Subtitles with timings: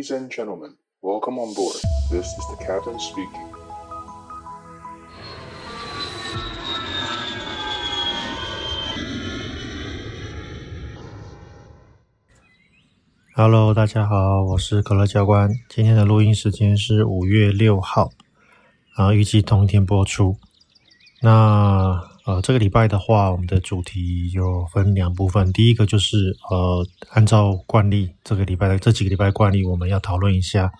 [0.00, 1.76] Ladies and gentlemen, welcome on board.
[2.10, 3.50] This is the captain speaking.
[13.34, 15.50] Hello，大家好，我是可乐教官。
[15.68, 18.08] 今天的录音时间是五月六号，
[18.94, 20.38] 啊，预计同一天播出。
[21.20, 25.50] 那呃，这个礼拜的话，我们的主题有分两部分。
[25.52, 30.70] 第一个就是呃，按照惯例，这个礼拜的这几个礼拜惯例，我们要讨论一下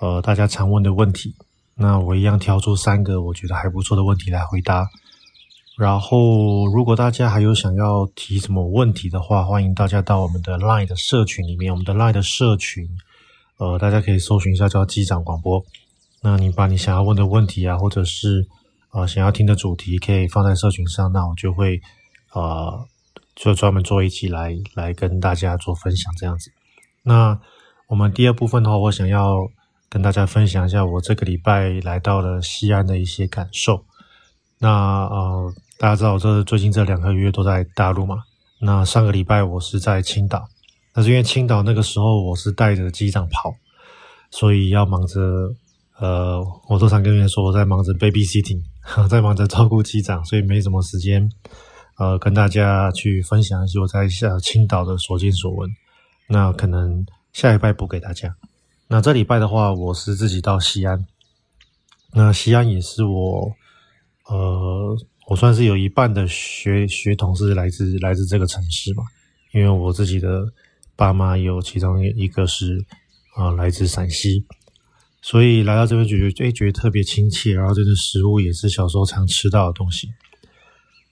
[0.00, 1.34] 呃大家常问的问题。
[1.74, 4.88] 那我一样挑出三个我觉得还不错的问题来回答。
[5.76, 11.70] 然后，如果大家还有想要提什么问题的话，欢迎大家到我们的 Line 的社群里面。
[11.70, 12.88] 我们的 Line 的社群，
[13.58, 15.62] 呃，大家可以搜寻一下叫机长广播。
[16.22, 18.46] 那你把你想要问的问题啊，或者是
[18.96, 21.80] 呃想要听的主题，可以放在社群上，那我就会
[22.32, 22.88] 呃
[23.34, 26.50] 就专门做一期来来跟大家做分享这样子。
[27.02, 27.38] 那
[27.88, 29.36] 我们第二部分的话，我想要
[29.90, 33.84] 跟大家分享一下我这个礼拜来到了西安的一些感受。
[34.58, 34.68] 那
[35.06, 35.54] 呃。
[35.78, 38.16] 大家知道我，这最近这两个月都在大陆嘛。
[38.58, 40.48] 那上个礼拜我是在青岛，
[40.94, 43.54] 但是因为青岛那个时候我是带着机长跑，
[44.30, 45.20] 所以要忙着
[45.98, 48.62] 呃，我都常跟人说我在忙着 babysitting，
[49.10, 51.30] 在忙着照顾机长，所以没什么时间
[51.98, 55.70] 呃跟大家去分享一些我在下青岛的所见所闻。
[56.28, 58.34] 那可能下礼拜补给大家。
[58.88, 61.06] 那这礼拜的话，我是自己到西安。
[62.12, 63.52] 那西安也是我
[64.26, 64.96] 呃。
[65.28, 69.02] 我算是有一半的血血统是来自来自这个城市嘛，
[69.52, 70.46] 因为我自己的
[70.94, 72.78] 爸妈有其中一个是
[73.34, 74.46] 啊、呃、来自陕西，
[75.28, 80.08] 所以来到这边就觉得诶觉得特别亲切，然后这个食物也是小时候常吃到的东西。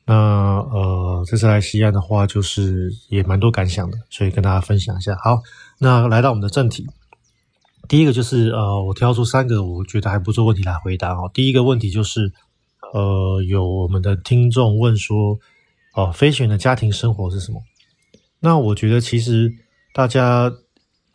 [0.05, 5.17] 那呃这次来西安的话，就是也蛮多感想的，所以跟大家分享一下。
[5.25, 5.43] 好，
[5.81, 6.87] 那来到我们的正题，
[7.89, 11.28] 第一个就是呃我挑出三个我觉得还不错问题来回答哦。
[11.34, 12.33] 第一个问题就是。
[12.93, 15.37] 呃，有我们的听众问说，
[15.97, 17.61] 哦、飞行员的家庭生活是什么？
[18.38, 19.53] 那我觉得其实
[19.93, 20.53] 大家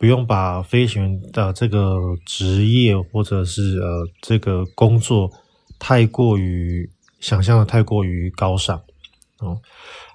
[0.00, 5.30] 不用把飞行员的这个职业或者是呃这个工作
[5.78, 6.88] 太过于
[7.20, 8.80] 想象的太过于高尚
[9.40, 9.60] 哦、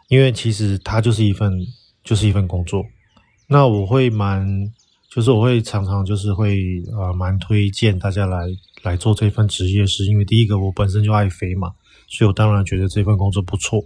[0.10, 1.54] 因为其实它就是一份
[2.04, 2.84] 就是一份工作。
[3.48, 4.44] 那我会蛮。
[5.08, 6.60] 就是我会常常就是会
[6.92, 8.48] 呃蛮推荐大家来
[8.84, 11.72] 来做这份职业，是因为第一个我本身就爱飞嘛，
[12.06, 13.82] 所以我当然觉得这份工作不错。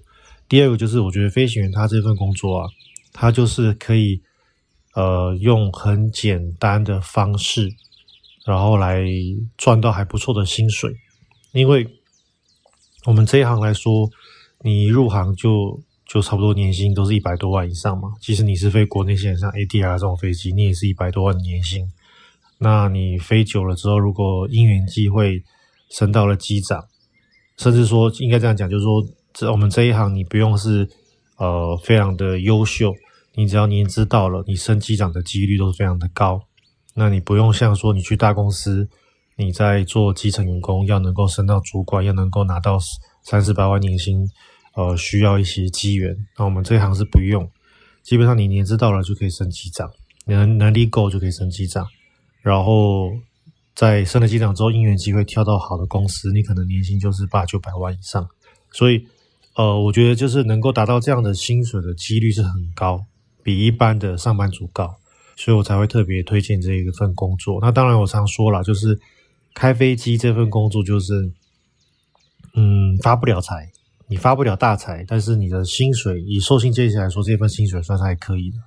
[0.48, 2.68] 第二个就是我觉得飞行员他这份工作啊，
[3.14, 4.20] 他就是可以
[5.00, 7.70] 呃用很简单的方式，
[8.46, 9.04] 然后来
[9.58, 10.94] 赚到还不错的薪水，
[11.54, 11.88] 因为
[13.06, 14.10] 我们这一行来说，
[14.62, 15.80] 你入行就。
[16.12, 18.10] 就差不多年薪都是一百多万以上嘛。
[18.20, 21.88] 其实你是飞国内线，像 A D R 这种飞机，你也是一百多万年薪。
[22.58, 25.44] 那你飞久了之后，如果因缘际会
[25.92, 26.84] 升到了机长，
[27.58, 30.90] 甚至说应该这样讲，就是说，这我们这一行你不用是
[31.38, 32.92] 呃非常的优秀，
[33.36, 36.42] 你只要年资到了，你升机长的几率都是非常的高。
[36.96, 38.88] 那你不用像说你去大公司，
[39.36, 42.78] 你在做基层员工，要能够升到主管，要能够拿到
[43.24, 44.28] 三四百万年薪。
[44.76, 47.50] 呃，需要一些机缘，那我们这一行是不用，
[48.02, 49.92] 基本上你年资到了就可以升机长，
[50.26, 51.86] 能能力够就可以升机长，
[52.42, 53.12] 然后
[53.76, 58.30] 在升了机长之后，因缘机会跳到好的公司，你可能年薪就是八九百万以上，
[58.72, 59.04] 所以
[59.56, 63.04] 呃，我觉得就是能够达到这样的薪水的几率是很高，
[63.50, 64.94] 比一般的上班族高，
[65.36, 67.58] 所以我才会特别推荐这一份工作。
[67.60, 69.00] 那当然我常说了，就是
[69.56, 71.32] 开飞机这份工作就是，
[72.54, 73.72] 嗯，发不了财。
[74.08, 78.58] 你发不了大财，但是你的薪水以受薪阶级来说，这份薪水算是还可以的。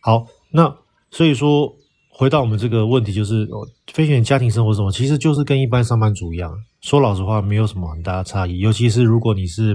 [0.00, 0.74] 好，那
[1.10, 1.76] 所以说
[2.08, 3.46] 回到我们这个问题，就是
[3.92, 4.90] 飞行员家庭生活什么？
[4.90, 6.58] 其实就是跟一般上班族一样。
[6.80, 8.60] 说老实话，没有什么很大的差异。
[8.60, 9.74] 尤其是如果你是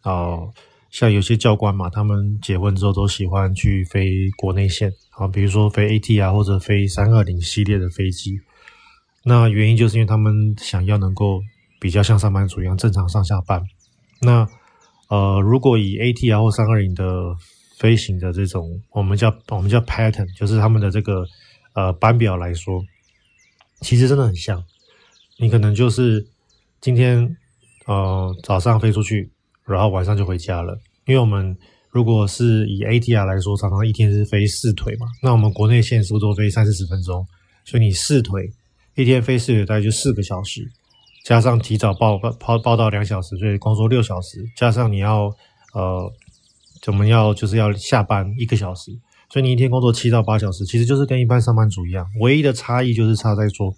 [0.00, 0.50] 啊、呃，
[0.92, 8.38] 像有些教官嘛，他们结婚之后都喜欢去飞国内线啊，比如说飞 AT 啊，或者飞三二零系列的飞机。
[9.24, 11.40] 那原因就是因为他们想要能够
[11.80, 13.62] 比较像上班族一样正常上下班。
[14.20, 14.46] 那
[15.08, 17.34] 呃，如果以 ATR 或三二零的
[17.78, 21.24] 飞行的这种，我们叫我们叫 pattern，就是他们的这个
[21.72, 22.82] 呃班表来说，
[23.80, 24.62] 其实真的很像。
[25.38, 26.26] 你可能就是
[26.82, 27.34] 今天
[27.86, 29.30] 呃早上飞出去，
[29.64, 30.78] 然后晚上就回家了。
[31.06, 31.56] 因为我们
[31.90, 37.26] 如果是以 ATR 来说，常常一天是飞四腿嘛，那我们国内线是不是都飞三四十分钟？
[37.64, 38.50] 所以你四腿
[38.94, 40.62] 一天飞四腿，大概就四个小时。
[41.24, 44.44] 加上提早报报报到两小时，所以工作六小时。
[44.56, 45.32] 加上你要
[45.72, 46.12] 呃，
[46.82, 48.90] 怎么要就是要下班一个小时，
[49.30, 53.72] 所以你一天工作七到八小时，其实就是跟一般上班族一样，唯一的差异就是差在说，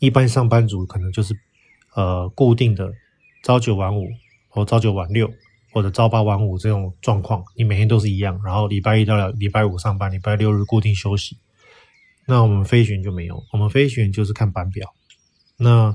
[0.00, 1.34] 一般上班族可能就是
[1.94, 2.92] 呃固定的
[3.42, 4.08] 朝九晚五
[4.48, 5.30] 或朝九晚六
[5.72, 11.36] 或者朝八晚五这种状况，你每天都是一样，然后礼拜一到礼拜五上班，礼拜六日固定休息。
[12.26, 14.94] 那我们飞行员就没有，我们飞行员就是看班表。
[15.56, 15.94] 那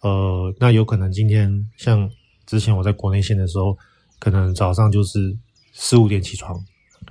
[0.00, 2.10] 呃，那有可能今天像
[2.46, 3.76] 之前我在国内线的时候，
[4.18, 5.36] 可能早上就是
[5.72, 6.64] 四五点起床。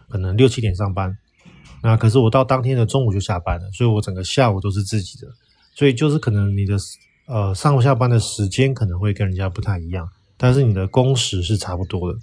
[0.09, 1.15] 可能六七点上班，
[1.81, 5.27] 那可是我到当天的中午就下班了，所以我整个下午都是自己的，
[5.75, 6.77] 所以就是可能你的
[7.25, 12.19] 呃上下班的时间可能会跟人家不太一样，但是你的工时是差不多的。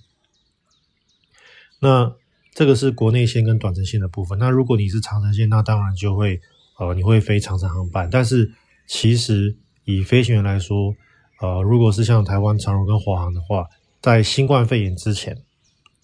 [1.81, 2.13] 那
[2.55, 4.39] 这个是国内线跟短程线的部分。
[4.39, 6.41] 那如果你是长程线，那当然就会
[6.79, 8.53] 呃你会飞长程航班，但是
[8.87, 10.95] 其实以飞行员来说，
[11.41, 13.67] 呃如果是像台湾长荣跟华航的话，
[14.01, 15.37] 在新冠肺炎之前。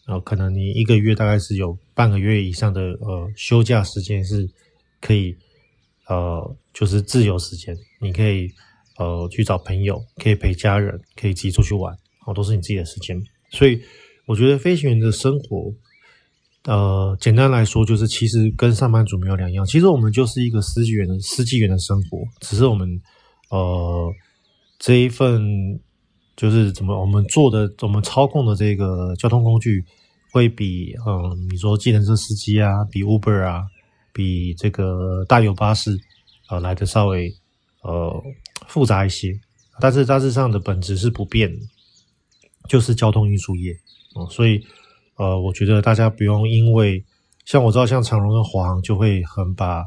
[0.08, 4.48] 呃，可能你一个月大概是有半个月以上的呃休假时间是
[5.00, 5.37] 可以
[6.06, 8.48] 呃就是自由时间，你可以
[8.98, 11.94] 呃去找朋友，可以陪家人，可以自己出去玩，
[12.26, 13.20] 哦，都是你自己的时间。
[13.50, 13.81] 所以
[14.26, 15.72] 我觉得飞行员的生活，
[16.64, 19.64] 呃，简单来说就是其实跟上班族没有两样。
[19.66, 22.88] 其实我们就是一个司机员的司机员的生活，只是我们
[23.50, 24.12] 呃
[24.78, 25.81] 这一份。
[26.37, 29.82] 就是怎么我们做的，我们操控的这个交通工具，
[30.31, 33.62] 会比嗯，你说计程车司机啊，比 Uber 啊，
[34.12, 35.98] 比这个大有巴士，
[36.50, 37.34] 呃，来的稍微
[37.86, 38.22] 呃
[38.66, 39.38] 复杂一些，
[39.80, 41.66] 但是大致上的本质是不变的，
[42.68, 43.72] 就是交通运输业，
[44.14, 44.60] 哦，所以
[45.16, 47.04] 呃，我觉得大家不用因为
[47.44, 49.84] 像我知道像长荣跟华航就会很把。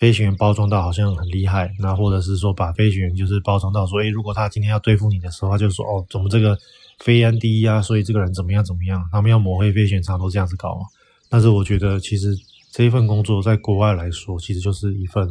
[0.00, 6.56] 飞行员包装到好像很厉害，那或者是说把飞行员就是包装到说，诶，如果他今天要对付你的时候，他就说，哦，怎么这个
[7.00, 10.82] 飞安第一啊，所以这个人怎么样怎么样，他们要抹黑飞行员，常都这样子搞嘛。
[11.28, 12.32] 但是我觉得，其实
[12.70, 15.28] 这一份工作在国外来说，其实就是一份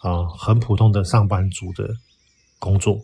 [0.00, 1.88] 啊、很普通的上班族的
[2.58, 2.98] 工作，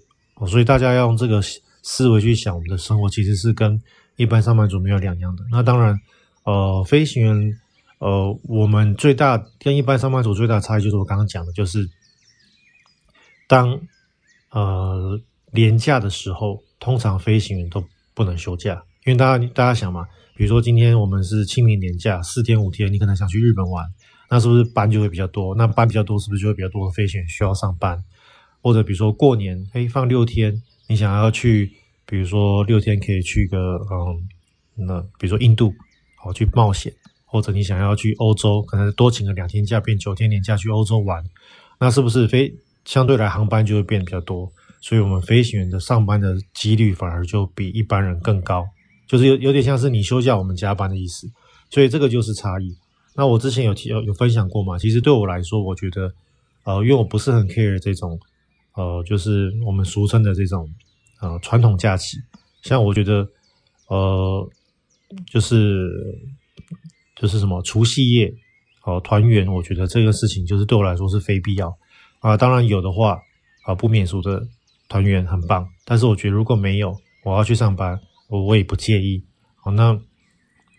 [0.48, 1.40] 所以大家要用这个
[1.82, 3.80] 思维去想，我们的生活其实是跟
[4.16, 5.44] 一般上班族没有两样的。
[5.50, 5.98] 那当然，
[6.44, 7.60] 呃，飞行员。
[7.98, 11.88] 呃，我们最大跟一般上班族最大的差异就是我刚刚讲的，就是
[13.48, 13.80] 当
[14.50, 15.18] 呃
[15.50, 17.82] 年假的时候，通常飞行员都
[18.12, 20.06] 不能休假，因为大家大家想嘛，
[20.36, 23.86] 比如说今天我们是清明年假，四天五天，你可能想去日本玩，
[24.28, 25.54] 那是不是班就会比较多？
[25.54, 28.02] 那班比较多，是不是就会比较多的飞行员需要上班？
[28.62, 31.70] 或者比如说过年，嘿，放六天，你想要去，
[32.06, 35.72] 比如说六天可以去个嗯，那比如说印度，
[36.16, 36.92] 好去冒险。
[37.28, 41.22] 或者你想要去欧洲，可能多请个两天假，变九天年假去欧洲玩，
[41.78, 42.50] 那是不是飞
[42.84, 44.50] 相对来航班就会变得比较多？
[44.80, 48.64] 所以我们飞行员的上班的几率反而就比一般人更高，
[49.08, 51.26] 就是有有点像是你休假我们加班的意思。
[51.68, 52.74] 所以这个就是差异。
[53.16, 54.78] 那我之前有提有有分享过嘛？
[54.78, 56.12] 其实对我来说，我觉得
[56.64, 58.18] 呃，因为我不是很 care 这种
[58.74, 60.68] 呃，就是我们俗称的这种
[61.20, 62.18] 呃传统假期，
[62.62, 63.26] 像我觉得
[63.88, 64.48] 呃，
[65.32, 65.90] 就是。
[67.18, 68.30] 就是什么除夕夜，
[68.84, 71.74] 哦，团圆，我觉得这个事情就是对我来说是非必要
[72.20, 72.36] 啊。
[72.36, 73.18] 当然有的话
[73.64, 74.46] 啊，不免俗的
[74.86, 75.66] 团圆很棒。
[75.86, 77.98] 但是我觉得如果没有，我要去上班，
[78.28, 79.24] 我我也不介意。
[79.54, 79.98] 好，那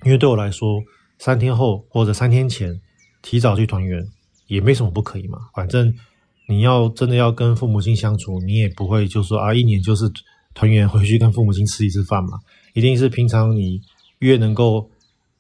[0.04, 0.80] 因为对我来说，
[1.18, 2.80] 三天后或者三天前
[3.22, 4.06] 提早去团圆
[4.48, 5.40] 也没什么不可以嘛。
[5.54, 5.94] 反正
[6.48, 10.12] 你要真的要跟父母亲相处，你也不会就说啊，一年就是
[10.54, 12.40] 团圆回去跟父母亲吃一次饭嘛。
[12.74, 13.82] 一定是平常你
[14.20, 14.90] 越能够。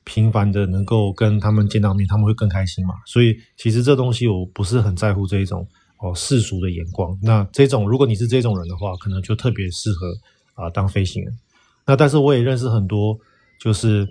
[0.10, 2.93] 频繁的能够跟他们见到面，他们会更开心嘛。
[3.05, 5.67] 所以其实这东西我不是很在乎这一种
[6.00, 7.13] 哦世俗的眼光。
[7.22, 11.38] 那这种如果你是这种人的话，可能就特别适合啊、当飞行员。
[11.86, 13.19] 那但是我也认识很多，
[13.60, 14.07] 就是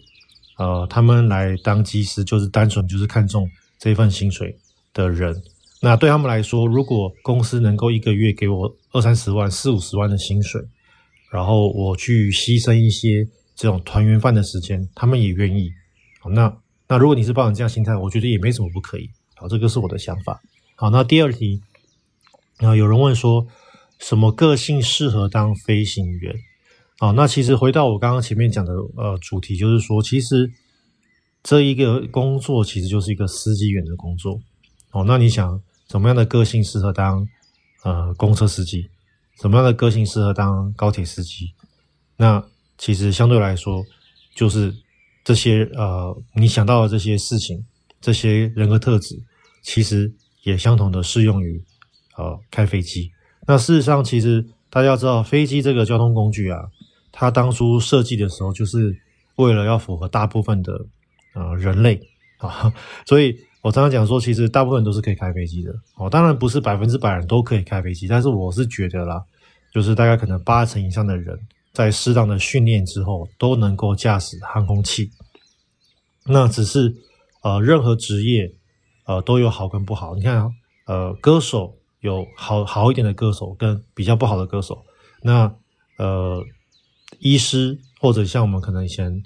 [0.57, 3.49] 呃他们来当机师，就是单纯就是看中
[3.79, 4.59] 这份薪水
[4.93, 5.43] 的人。
[5.83, 10.61] 那对他们来说，如果公司能够一个月给我二三十万、四五十万的薪水，
[11.31, 15.71] 然后我去牺牲一些这种团圆饭的时间，他们也愿意。
[16.21, 16.57] 好那
[16.89, 19.11] 那如果你是抱着这样心态，我觉得也没什么不可以。
[19.35, 20.41] 好，这个是我的想法。
[20.75, 21.61] 好，那第二题，
[22.57, 23.47] 啊，有人问说，
[23.99, 26.35] 什么个性适合当飞行员？
[26.99, 30.51] 好，那其实回到我刚刚前面讲的呃主题，就是说，其实
[31.43, 34.41] 这一个工作其实就是一个司机员的工作。
[34.93, 35.61] 哦，那你想
[35.91, 37.27] 什么样的个性适合当
[37.85, 38.89] 呃公车司机？
[39.41, 41.53] 什么样的个性适合当高铁司机？
[42.17, 42.43] 那
[42.79, 43.85] 其实相对来说，
[44.35, 44.75] 就是。
[45.27, 47.61] 这些呃，你想到的这些事情，
[48.01, 49.21] 这些人格特质，
[49.61, 51.61] 其实也相同的适用于
[52.17, 53.11] 呃开飞机。
[53.45, 56.61] 那事实上，其实大家要知道，飞机这个交通工具啊，
[57.19, 58.95] 它当初设计的时候，就是
[59.37, 60.79] 为了要符合大部分的
[61.35, 61.99] 呃人类
[62.37, 62.71] 啊，
[63.09, 66.11] 所以我常常讲说，其实大部分人都是可以开飞机的哦。
[66.11, 69.25] 当然不是百分之百人都可以开飞机，但是我是觉得啦，
[69.73, 71.39] 就是大概可能八成以上的人
[71.73, 75.11] 在适当的训练之后都能够驾驶航空器。
[76.27, 76.95] 那只是
[77.43, 78.53] 呃，任何职业
[79.07, 80.15] 呃都有好跟不好。
[80.15, 80.47] 你看，
[80.87, 84.85] 呃，歌手有好好一点的歌手跟比较不好的歌手。
[85.23, 85.51] 那
[85.99, 86.45] 呃，
[87.19, 89.23] 医师或者像我们可能以前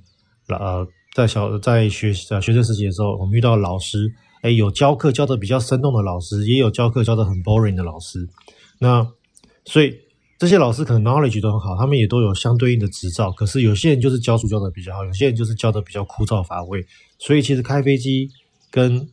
[0.49, 8.29] 呃在小在学呃学生时期的时候，我们遇到老师，诶，有教课教的比较生动的老师，也有教课教的很 boring 的老师。
[8.79, 9.07] 那
[9.65, 9.99] 所以。
[10.41, 13.31] 这些老师可能 knowledge 都很好，他们也都有相对应的执照。
[13.31, 16.83] 可是有些人就是教书教的比较好，有些人就是教的比较枯燥乏味。
[17.19, 18.31] 所以其实开飞机
[18.71, 19.07] 跟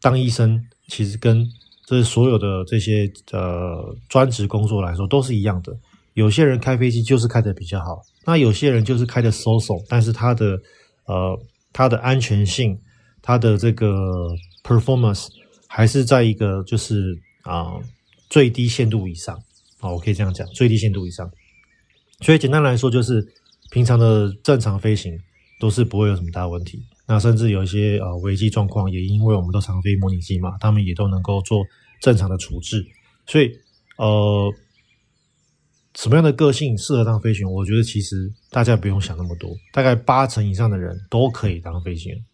[0.00, 0.58] 当医生，
[0.88, 1.46] 其实跟
[1.84, 5.76] 这所有的这些呃专职工作来说都是一样的。
[6.14, 10.60] 有些人开飞机就是开的比较好，那有些人就是开的 so-so，但是他的
[11.06, 11.38] 呃
[11.72, 12.78] 他的安全性，
[13.22, 13.88] 他的这个
[14.64, 15.28] performance
[15.66, 17.78] 还是在一个就是啊、
[18.28, 19.40] 最低限度以上。
[19.78, 21.30] 啊，我可以这样讲，最低限度以上。
[22.20, 23.26] 所以简单来说，就是
[23.70, 25.18] 平常的正常飞行
[25.58, 26.78] 都是不会有什么大问题。
[27.06, 31.64] 那甚至有一些呃危机状况，也因为我们都常飞模拟机嘛，他们也都能够做
[32.02, 32.84] 正常的处置。
[33.26, 33.50] 所以
[33.96, 34.52] 呃，
[35.94, 37.52] 什么样的个性适合当飞行员？
[37.52, 42.24] 我觉得其实大家不用想那么多，大概八成以上的人都可以当飞行员，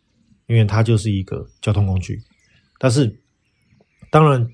[0.47, 2.21] 因为它就是一个交通工具。
[2.79, 3.21] 但是
[4.11, 4.47] 当然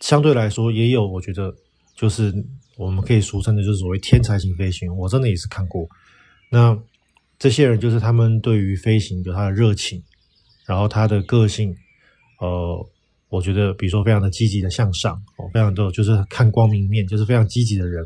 [0.00, 1.54] 相对来说，也有我觉得。
[1.98, 2.30] 就是
[2.76, 4.94] 我们可以俗称的，就是所谓天才型飞行员。
[4.94, 5.88] 我真的也是看过，
[6.50, 6.78] 那
[7.38, 10.02] 这些人就是他们对于飞行有他的热情，
[10.66, 11.74] 然后他的个性，
[12.38, 12.86] 呃，
[13.30, 18.04] 我觉得比如说非常的积极的向上，哦，非常的就是看光明面，就是非常积极的人。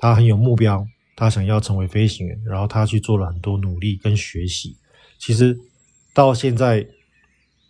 [0.00, 4.76] 他很有目标，他想要成为飞行员，然后他去做了很多努力跟学习。
[5.18, 5.56] 其实
[6.12, 6.84] 到现在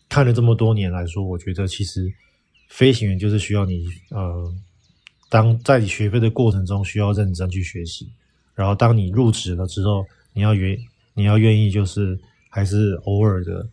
[0.09, 2.11] 看了这么多年来说，我觉得其实
[2.69, 4.51] 飞行员就是需要你，呃。
[5.33, 8.11] 当在你学飞的过程中，需要认真去学习，
[8.53, 10.77] 然后当你入职了之后，你要愿
[11.15, 12.19] 你要愿意就是
[12.49, 13.65] 还是偶尔的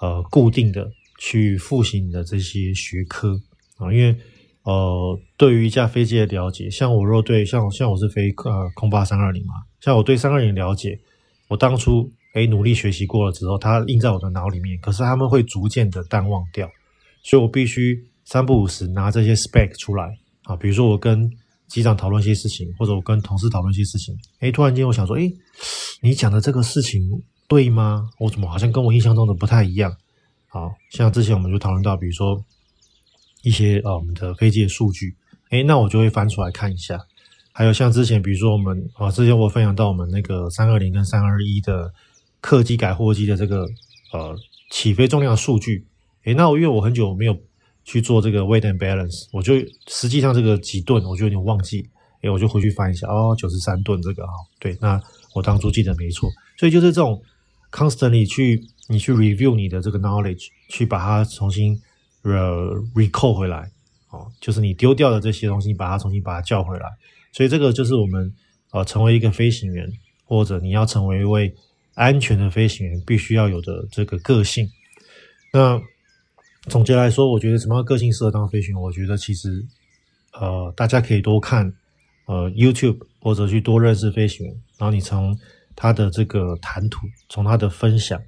[0.00, 0.86] 呃固定的
[1.18, 3.40] 去复习你的这些学科
[3.78, 4.14] 啊，因为
[4.68, 10.98] 呃对于一架飞机的了解，像我若对像像我是飞呃空巴三二零嘛，像我对三二零了解，
[11.48, 16.68] 我当初诶努力学习过了之后，它印在我的脑里面，可是他们会逐渐的淡忘掉，
[17.22, 20.04] 所以我必须三不五时拿这些 spec 出来。
[20.42, 21.30] 啊，比如说我跟
[21.66, 25.32] 机长讨论一些事情，或者我跟同事讨论一些事情，诶，突然间我想说，诶，
[26.02, 27.02] 你讲的这个事情
[27.46, 28.06] 对吗？
[28.18, 29.90] 我怎么好像跟我印象中的不太一样？
[30.48, 32.38] 好，像之前我们就讨论到，比如说
[33.42, 35.14] 一些呃我们的飞机的数据，
[35.50, 36.98] 诶，那我就会翻出来看一下。
[37.52, 41.92] 还有像之前，比如说我们啊，之前我分享到我们那个三二零跟三二一的
[42.40, 43.66] 客机改货机的这个
[44.12, 44.36] 呃
[44.70, 45.86] 起飞重量数据，
[46.24, 47.36] 诶，那我因为我很久没有。
[47.84, 49.54] 去做这个 weight and balance，我就
[49.86, 51.88] 实际上这个几吨，我就有点忘记，
[52.20, 54.28] 诶，我就回去翻一下，哦，九十三吨这个啊，
[54.60, 55.00] 对，那
[55.34, 56.28] 我当初记得没错，
[56.58, 57.18] 所以就是这种
[57.72, 61.80] constantly 去你去 review 你的这个 knowledge，去把它重新
[62.22, 63.70] 呃 recall 回来，
[64.10, 66.86] 哦，就是你丢掉的这些东西，把它重新把它叫回来，
[67.32, 68.32] 所以这个就是我们
[68.72, 69.90] 呃成为一个飞行员，
[70.24, 71.54] 或者你要成为一位
[71.94, 74.68] 安全的飞行员，必须要有的这个个性，
[75.52, 75.80] 那。
[76.68, 78.82] 总结来说，我觉得什么样个性适合当飞行员？
[78.82, 79.64] 我觉得其实，
[80.34, 81.72] 呃，大家可以多看
[82.26, 85.34] 呃 YouTube，或者去多认识飞行员，然后你从
[85.74, 88.20] 他的这个谈吐，从他的分享，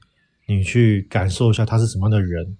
[0.46, 2.56] 你去感受一下他是什么样的人。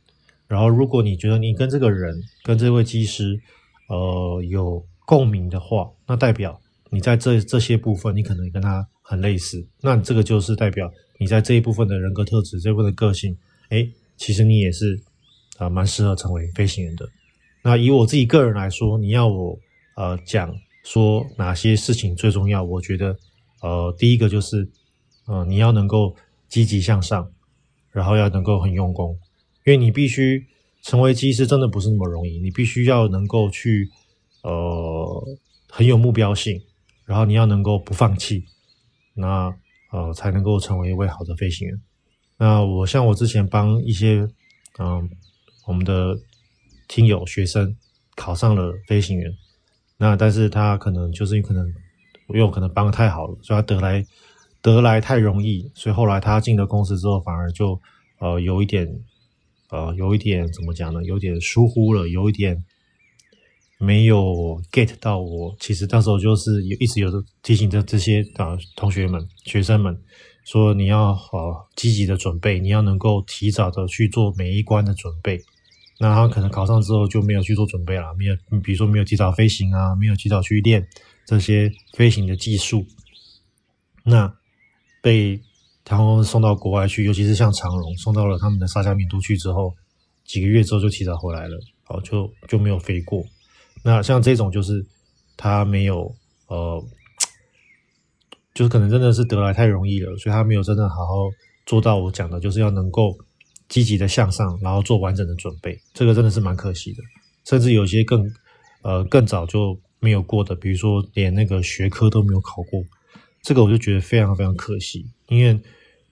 [0.51, 3.41] 然后，如果你觉得你跟这个人、跟这位机师，
[3.89, 9.65] 呃，有共鸣的话，那代表你在这这些部分，你可能跟他很类似。
[9.81, 10.91] 那这个就是代表
[11.21, 13.37] 你在这一部分的人格特质、这部分的个性，
[13.69, 15.01] 诶，其实你也是。
[15.59, 17.07] 啊，蛮适合成为飞行员的。
[17.63, 19.55] 那以我自己个人来说，你要我
[19.95, 20.51] 呃讲
[20.85, 22.65] 说哪些事情最重要？
[22.65, 23.15] 我觉得
[23.61, 24.67] 呃，第一个就是
[25.27, 26.17] 呃，你要能够
[26.49, 27.31] 积极向上，
[27.91, 29.15] 然后要能够很用功，
[29.65, 30.47] 因为你必须
[30.83, 32.39] 成为机师，真的不是那么容易。
[32.39, 33.89] 你必须要能够去
[34.43, 35.25] 呃
[35.69, 36.61] 很有目标性，
[37.05, 38.45] 然后你要能够不放弃，
[39.15, 39.55] 那
[39.93, 41.81] 呃才能够成为一位好的飞行员。
[42.39, 44.29] 那我像我之前帮一些
[44.79, 45.11] 嗯。
[45.67, 46.19] 我们的
[46.89, 47.77] 听友学生
[48.17, 49.33] 考上了飞行员，
[49.99, 51.73] 那但是他可能就是可能
[52.27, 54.05] 我可能帮的太好了，所以他得来
[54.63, 57.81] 得来太容易，所以后来他进了公司之后，反而就
[58.19, 58.85] 呃有一点
[59.71, 61.03] 呃有一点怎么讲呢？
[61.05, 62.65] 有点疏忽了，有一点
[63.79, 65.57] 没有 get 到我。
[65.59, 67.09] 其实到时候就是有一直有
[67.43, 69.97] 提醒着这些啊同学们学生们，
[70.45, 75.41] 说你要呃积极的准备，你要能够提早的去做每一关的准备。
[75.99, 80.89] 那他可能考上之后就没有去做准备了，没有，比如说没有提早飞行啊，没有提早去练
[81.27, 82.87] 这些飞行的技术，
[84.03, 84.35] 那
[85.03, 85.39] 被
[85.91, 89.75] 然后送到国外去，尤其是像长荣送到了他们的沙加缅度去之后，
[90.25, 93.23] 几个月之后就提早回来了，好，就就没有飞过。
[93.83, 94.87] 那像这种就是
[95.37, 96.15] 他没有
[96.47, 96.83] 呃。
[98.53, 101.15] 就是可能真的是得来太容易了，所以他没有真的好好
[101.65, 103.17] 做到我讲的，就是要能够
[103.69, 105.81] 积极的向上，然后做完整的准备。
[105.95, 107.03] 这个真的是蛮可惜的，
[107.45, 108.29] 甚至有些更
[108.83, 112.83] 呃更早就没有过的，比如说连那个学科都没有考过，
[113.41, 115.07] 这个我就觉得非常非常可惜。
[115.29, 115.59] 因为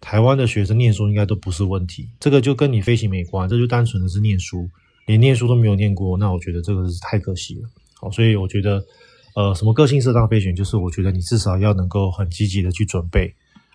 [0.00, 4.68] 台湾的学生念书应该都不是问题，这个就跟你飞行没关，这就单纯的是念书，
[5.06, 7.68] 连念书都没有念过，那我觉得这个是太可惜了。
[7.94, 8.84] 好，所以我觉得。
[9.34, 10.52] 呃，什么个性适当飞行？
[10.56, 13.32] 就是我觉得你至少要能够很积极的去准备，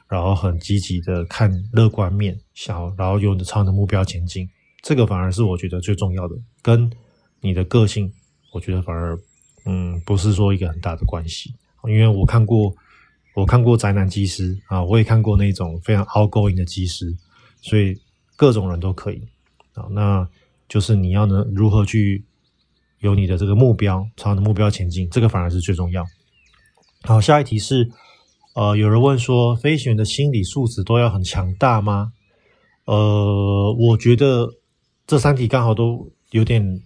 [0.10, 4.50] 然后很积极的看乐观面，想然后有朝你的目标前进，
[4.82, 6.36] 这个反而是我觉得最重要的。
[6.62, 6.92] 跟
[7.39, 8.12] 你的个性，
[8.51, 9.18] 我觉得反而
[9.65, 11.53] 嗯不是说一个很大的关系。
[11.88, 12.74] 因为我看过，
[13.33, 17.15] 我看过宅男机师啊，我也看过那种非常 outgoing 的机师，
[17.61, 17.95] 所以
[18.35, 19.21] 各种人都可以
[19.73, 19.85] 啊。
[19.91, 20.27] 那
[20.67, 22.25] 就是你要能如何去。
[22.99, 26.05] 有你的这个目标，朝你的目标前进，这个反而是最重要。
[27.01, 27.91] 好，下一题是，
[28.55, 32.13] 呃，有人问说，飞行员的心理素质都要很强大吗？
[32.85, 34.47] 呃，我觉得
[35.05, 36.81] 这三题刚好都有点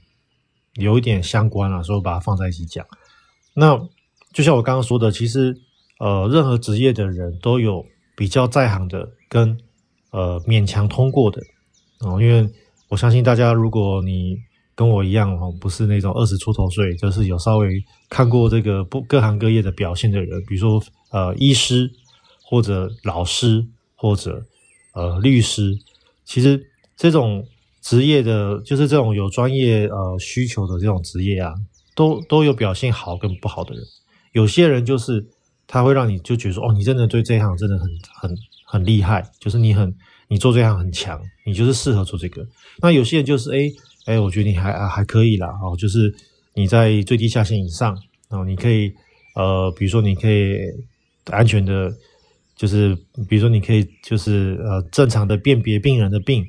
[0.74, 2.84] 有一点相关了，所以我把它放在一起讲。
[3.54, 3.80] 那
[4.34, 5.56] 就像我刚刚说的，其实
[6.00, 7.86] 呃，任何职业的人都有
[8.16, 9.58] 比较在行的跟
[10.12, 11.42] 呃勉强通过的
[12.02, 12.50] 哦，因为
[12.90, 14.38] 我相信大家，如果你
[14.76, 21.90] 跟我一样哦，不是那种二十出头岁，就是有稍微看过这个不各行各业的表现的人，比如说呃医师
[22.44, 24.46] 或者老师或者
[24.94, 25.76] 呃律师，
[26.24, 26.64] 其实
[26.96, 27.44] 这种
[27.82, 31.56] 职业的，就是这种有专业呃需求的这种职业啊，
[31.96, 33.84] 都都有表现好跟不好的人。
[34.34, 35.26] 有些人就是
[35.68, 37.90] 他会让你就觉得说，哦，你真的对这一行真的很
[38.22, 39.94] 很很厉害，就是你很
[40.30, 42.46] 你做这一行很强，你就是适合做这个。
[42.82, 43.72] 那有些人就是诶
[44.06, 46.14] 哎，我觉得你还还可以啦，哦，就是
[46.54, 47.94] 你在最低下限以上，
[48.30, 48.92] 然哦，你可以，
[49.36, 50.56] 呃，比如说你可以
[51.26, 51.94] 安全的，
[52.56, 52.96] 就是
[53.28, 56.46] 比如说你可以就是呃正常的辨别病人的病，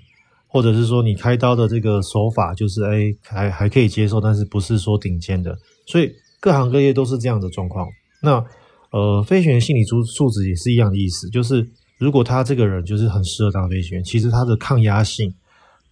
[0.46, 7.88] 或者是说你开刀的这个手法就是哎还还可以接受，但是不是说顶尖的，所以各行各业都是这样的状况。
[8.22, 8.44] 那
[8.90, 15.34] 呃，飞行员心理素素质也是一样的意思，就是如果他这个人就是很适合当飞行员，其实他的抗压性、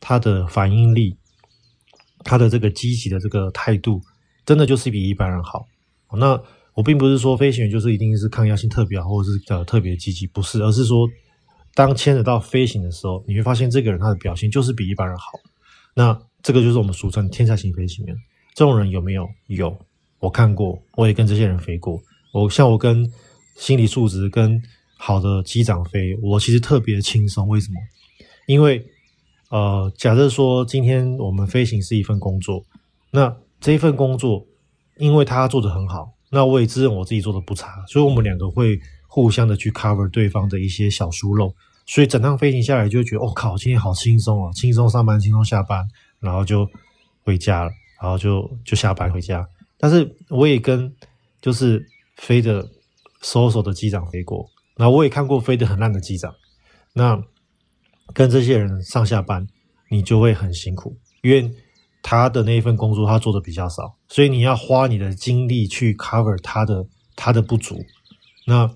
[0.01, 1.17] 他的反应力。
[2.29, 4.01] 他的这个积极的这个态度，
[4.45, 5.65] 真的就是比一般人好。
[6.19, 6.37] 那
[6.75, 11.09] 我并不是说飞行员就是一定是抗压性特别好，或者是呃特别积极，不是，而是说
[11.73, 15.39] 当牵扯到飞行的时候，你会发现这个人他的表现就是比一般人好。
[15.95, 18.17] 那这个就是我们俗称天才型飞行员。
[18.57, 19.29] 这种人有没有？
[19.47, 19.79] 有，
[20.19, 22.03] 我看过，我也跟这些人飞过。
[22.43, 23.11] 我像我跟
[23.57, 24.63] 心理素质跟
[24.97, 27.49] 好的机长飞，我其实特别轻松。
[27.49, 27.79] 为什么？
[28.47, 28.85] 因为。
[29.49, 32.65] 呃，假设说今天我们飞行是一份工作，
[33.13, 34.45] 那这一份工作，
[34.97, 41.55] 因为他做得很好，那我也自认我自己做的不差，所以我们两个会互相的去 cover 对方的一些小疏漏，
[41.87, 45.87] 所以整趟飞行下来就觉得，哦靠，今天好轻松哦，轻松上班，轻松下班，
[46.19, 46.69] 然后就
[47.23, 47.71] 回家了，
[48.03, 49.49] 然后就就下班回家。
[49.79, 50.93] 但是我也跟
[51.41, 51.87] 就是
[52.17, 52.69] 飞的
[53.23, 56.35] 熟手的机长飞过，那我也看过飞得很烂的机长，
[56.93, 57.23] 那。
[58.15, 59.45] 跟这些人上下班，
[59.91, 61.53] 你就会很辛苦，因为
[62.03, 67.85] 他的那一份工作他做的比较少，所以你要花你的精力去 cover 他的他的不足。
[68.47, 68.73] 那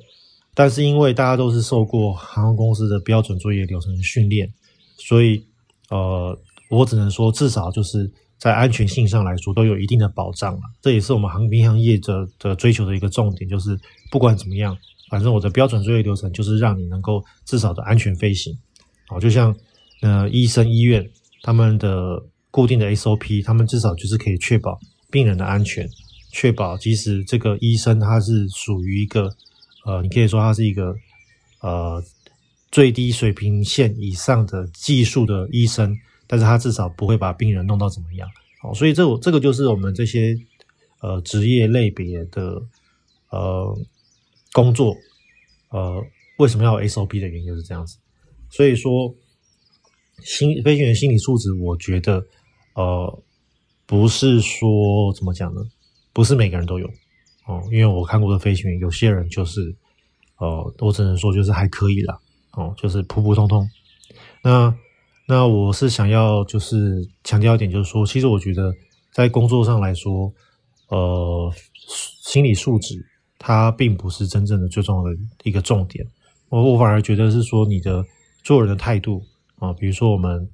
[0.52, 4.52] 但是因为大家都是受过航空公司的标准作业流程训练，
[4.96, 5.46] 所以
[5.90, 6.36] 呃，
[6.68, 10.60] 我只能说至少就是在安全性上来说都有一定的保障了。
[10.80, 13.78] 这也是我们航民航业者的追求的一个重点，就是
[14.10, 14.76] 不管怎么样，
[15.10, 18.56] 反正我的标准作业流程就是让你能够至少的安全飞行。
[19.06, 19.54] 好，就像
[20.00, 21.06] 呃医生医院
[21.42, 22.18] 他们的
[22.50, 25.86] 固定的 SOP，他们至少就是可以确保病人的安全，
[26.32, 29.30] 确保即使这个医生他是属于一个
[29.84, 30.94] 呃，你可以说他是一个
[31.60, 32.02] 呃
[32.70, 35.96] 最低水平线以上的技术的医生，
[36.30, 38.28] 但是他至少不会把病人弄到怎么样。
[38.62, 40.36] 哦，所以这这个就是我们这些
[41.00, 42.62] 呃职业类别的
[43.30, 43.76] 呃
[44.52, 44.94] 工作
[45.70, 46.00] 呃
[46.38, 47.98] 为什么要有 SOP 的原因就是这样子。
[48.48, 49.12] 所以说，
[50.22, 52.24] 心飞行员心理素质，我觉得，
[52.74, 53.22] 呃，
[53.86, 55.60] 不是说怎么讲呢？
[56.12, 56.86] 不是每个人都有
[57.46, 59.74] 哦，因为我看过的飞行员，有些人就是，
[60.38, 62.18] 呃，我只能说就是还可以啦。
[62.52, 63.68] 哦，就是普普通通。
[64.42, 64.76] 那
[65.30, 68.74] 那我是想要就是强调一点，就是说，其实我觉得
[69.12, 70.28] 在工作上来说，
[70.88, 71.52] 呃，
[72.24, 72.96] 心理素质
[73.38, 76.04] 它并不是真正的最重要的一个重点。
[76.48, 78.04] 我我反而觉得是说你的
[78.42, 79.22] 做人的态度
[79.60, 80.48] 啊，比如说我们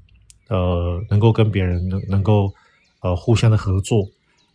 [0.50, 2.52] 呃能够跟别人能能够
[3.00, 4.06] 呃互相的合作，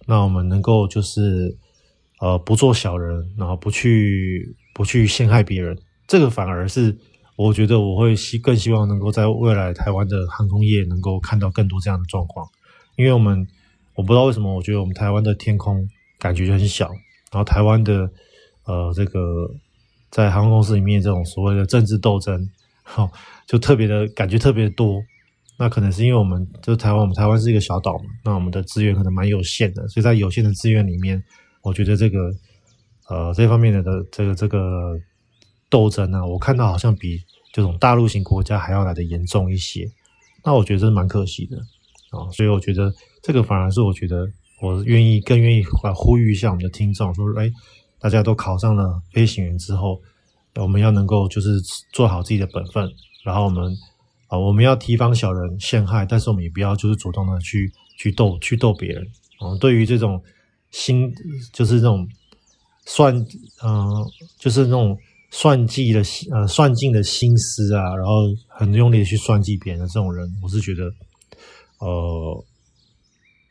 [0.06, 1.58] 那我们能够就是
[2.20, 6.96] 呃不做小人，然后不去不去陷害别人，这个反而是
[7.42, 12.48] 我觉得我会希更希望能够在未来台湾的航空业能够看到更多这样的状况，
[12.98, 13.48] 因为我们
[13.96, 15.88] 我不知道为什么我觉得我们台湾的天空
[16.20, 16.88] 感觉就很小，
[17.32, 18.10] 然后台湾的
[18.66, 19.50] 呃这个。
[20.12, 22.46] 在航空公司里面，这种所谓的政治斗争，
[22.84, 23.10] 哈，
[23.48, 25.02] 就特别的感觉特别多。
[25.58, 31.24] 那可能是因为我们就台湾，我们台湾是一个小岛嘛，那我们的资源可能蛮有限的，所以在有限的资源里面，
[31.62, 32.30] 我觉得这个
[33.08, 35.00] 呃这方面的的这个这个
[35.72, 37.20] 斗争呢，我看到好像比
[37.52, 39.90] 这种大陆型国家还要来的严重一些。
[40.44, 41.58] 那我觉得蛮可惜的
[42.12, 44.28] 啊，所以我觉得这个反而是我觉得
[44.62, 45.64] 我愿意更愿意
[45.96, 47.52] 呼吁一下我们的听众说，哎。
[48.04, 50.02] 大家都考上了飞行员之后，
[50.56, 51.62] 我们要能够就是
[51.94, 52.92] 做好自己的本分，
[53.24, 53.72] 然后我们
[54.26, 59.06] 啊，我们要提防小人陷害，但是我们也不要就是主动的去去斗去斗别人。
[59.40, 60.20] 嗯，对于这种
[60.72, 61.14] 心
[61.54, 62.08] 就是那种
[62.88, 63.16] 算
[63.64, 64.04] 嗯、
[64.40, 64.98] 就是那种
[65.34, 68.12] 算计的心呃算尽的心思啊，然后
[68.48, 70.94] 很用力的去算计别人的这种人，我是觉得
[71.80, 72.46] 呃，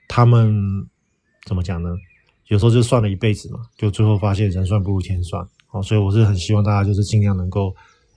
[0.06, 0.54] 他们
[1.46, 1.88] 怎么讲呢？
[2.48, 7.74] 有时候就算了一辈子嘛，就最后发现人算不如天算，好，所以我是很希望大家就是尽量能够，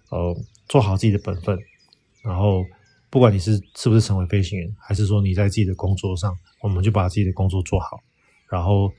[0.09, 0.35] 呃，
[0.67, 1.57] 做好自己的本分，
[2.21, 2.65] 然后
[3.09, 7.97] 不管你是是不是成为飞行员，还是说你在自己的工作上，我们就把自己的工作做好，
[8.49, 8.91] 然后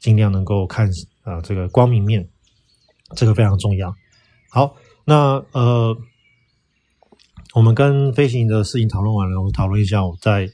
[0.00, 0.88] 尽量能够看
[1.22, 2.28] 啊、这个光明面，
[3.14, 3.94] 这个非常重要。
[4.48, 5.96] 好，那呃，
[7.54, 10.50] 我们跟飞行的事情讨论完了，我讨论一下我在。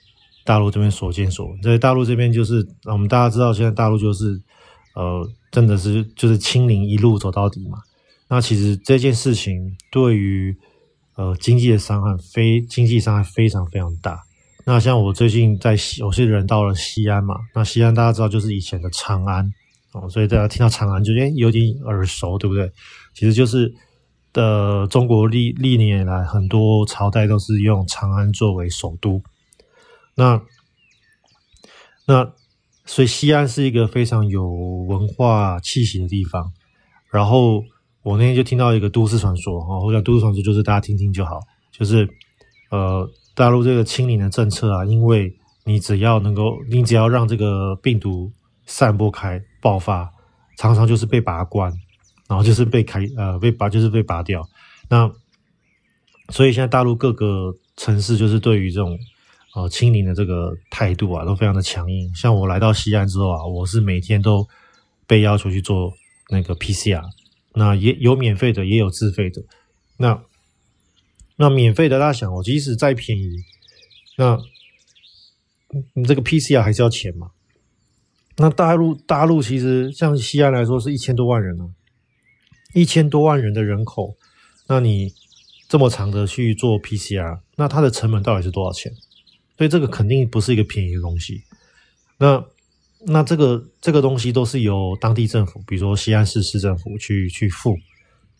[0.46, 4.38] 大陆这边所见所闻，在大陆这边就是，我们大家知道，现在大陆就是，
[4.94, 7.78] 呃，真的是就是清零一路走到底嘛。
[8.28, 10.54] 那其实这件事情对于
[11.16, 14.22] 呃经济的伤害非经济伤害非常非常大。
[14.66, 19.50] 那像我最近在西，有些人到了西安嘛，那西安大家知道就是以前的长安
[19.94, 22.68] 哦，所以大家听到长安就觉得有点耳熟，对不对？
[23.14, 23.72] 其实就是
[24.32, 29.22] 的，呃，中国历历年以来很多朝代都是用长安作为首都。
[30.16, 30.42] 那
[32.06, 32.32] 那
[32.84, 36.52] 所以西安是一个非常有文化气息的地方。
[37.12, 37.62] 然后
[38.02, 41.38] 我那天就听到一个都市传说哈，我想都市传说就是大家听听就好，
[41.70, 42.08] 就是
[42.72, 45.32] 呃大陆这个清零的政策啊，因为
[45.64, 48.32] 你只要能够，你只要让这个病毒
[48.66, 50.12] 散播开爆发，
[50.56, 51.72] 常常就是被拔关，
[52.28, 54.48] 然后就是被开呃被拔就是被拔掉。
[54.88, 55.10] 那
[56.30, 58.98] 所以现在大陆各个城市就是对于这种。
[59.56, 62.12] 呃，清零的这个态度啊，都非常的强硬。
[62.12, 64.44] 像我来到西安之后啊，我是每天都
[65.06, 65.92] 被要求去做
[66.28, 67.00] 那个 PCR，
[67.52, 69.40] 那也有免费的，也有自费的。
[69.96, 70.20] 那
[71.36, 73.30] 那免费的，大家想，我即使再便宜，
[74.16, 74.36] 那
[75.92, 77.30] 你这个 PCR 还是要钱嘛？
[78.36, 81.70] 那大陆大陆其实像西安来说是一千多万人啊，
[82.74, 84.16] 一千多万人的人口，
[84.68, 85.12] 那你
[85.68, 88.92] 这么长的去做 PCR，那它的成本到底是多少钱？
[89.56, 91.42] 所以这个肯定不是一个便宜的东西。
[92.18, 92.44] 那
[93.06, 97.76] 那这个这个东西都是由当地政府，比如说西安市市政府去去付。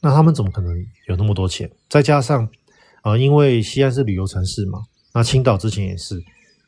[0.01, 0.77] 那他们怎么可能
[1.09, 1.71] 有那么多钱？
[1.89, 2.49] 再加上
[3.03, 4.81] 啊、因为西安是旅游城市嘛，
[5.13, 6.23] 那青岛之前也是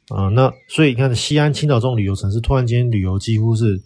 [0.09, 3.81] 啊、那所以你看西安、青岛这种旅游城市，突然间旅游几乎是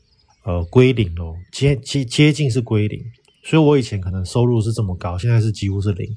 [0.45, 3.03] 呃归零哦，接接接近是归零。
[3.43, 6.15] 所以我以前可能收入是这么高，现在是几乎是零。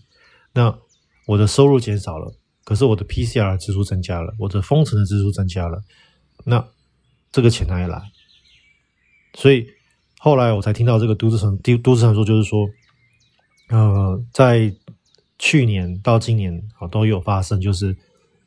[0.53, 0.77] 那
[1.25, 2.33] 我的收入减少了。
[2.65, 5.81] 可是我的 PCR 支出增加了，我的封城的支出增加了，
[6.45, 6.65] 那
[7.29, 8.01] 这个钱哪里来？
[9.33, 9.67] 所以
[10.17, 12.65] 后来我才听到这个都市传都市传说，就是说，
[13.67, 14.73] 呃，在
[15.37, 17.97] 去年到今年啊都有发生，就是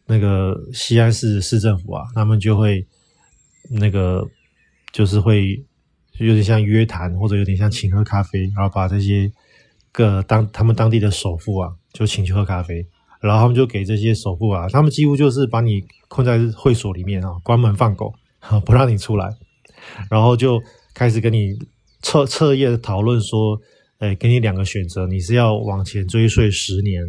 [0.07, 2.87] 那个西安市市政府啊，他们就会
[3.69, 4.27] 那个
[4.93, 5.63] 就是会
[6.19, 9.31] 有点像约谈，或者有点像请喝咖啡，然后把这些
[9.93, 12.87] 个当他们当地的首富啊，就请去喝咖啡。
[13.19, 18.13] 然后他们就给这些首富啊，他们几乎就是把你困在会所里面啊，关门放狗，
[18.65, 19.29] 不让你出来，
[20.11, 20.63] 然后就
[20.95, 21.59] 开始跟你
[22.03, 23.59] 彻彻夜的讨论说，
[23.99, 27.03] 哎，给你两个选择，你是要往前追税十年，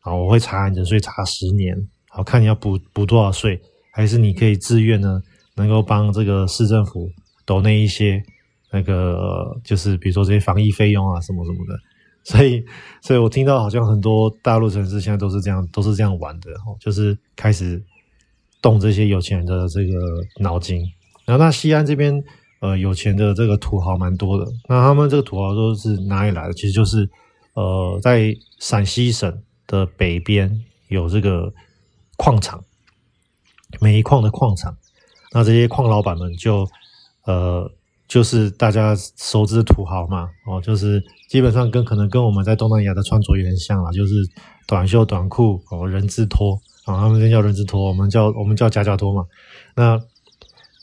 [0.00, 1.76] 啊，我会查你的税查十年，
[2.14, 3.60] 好看你要补补多少税，
[3.92, 5.20] 还是你可以自愿呢，
[5.56, 7.10] 能够帮这个市政府
[7.44, 8.22] 抖那一些
[8.70, 11.78] 那个就是比如说这些防疫费用啊什么什么的，
[12.24, 12.64] 所以，
[13.02, 16.50] 所以我听到好像很多大陆城市现在都是这样，都是这样玩的，
[16.80, 17.82] 就是开始
[18.62, 19.92] 动这些有钱人的这个
[20.40, 20.82] 脑筋。
[21.26, 22.22] 然后，那西安这边，
[22.60, 24.46] 呃，有钱的这个土豪蛮多的。
[24.68, 26.54] 那他们这个土豪都是哪里来的？
[26.54, 27.08] 其实就是，
[27.54, 30.50] 呃，在陕西省的北边
[30.88, 31.52] 有这个
[32.16, 32.62] 矿场，
[33.80, 34.76] 煤矿的矿场。
[35.32, 36.68] 那这些矿老板们就，
[37.24, 37.70] 呃。
[38.06, 44.12] 就是大家熟知的土豪嘛，哦，就是基本上跟可能跟我们在东南亚的穿着有点像啦，就是
[44.66, 49.24] 短袖短裤哦，人字拖啊，他们这叫人字拖，我们叫我们叫夹脚拖嘛。
[49.74, 49.98] 那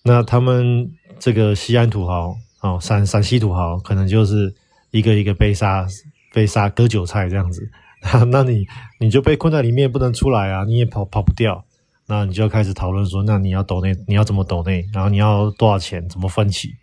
[0.03, 4.53] 那他们这个西安土豪哦，陕陕西土豪可能就是
[4.89, 5.87] 一个一个被杀
[6.33, 7.69] 被杀割韭菜这样子，
[8.31, 8.65] 那你
[8.99, 11.63] 你就被困在里面不能出来啊，你也跑跑不掉，
[12.07, 16.73] 那你就要开始讨论说，那你要抖内你要怎么抖内，然后你要多少钱，怎么分期？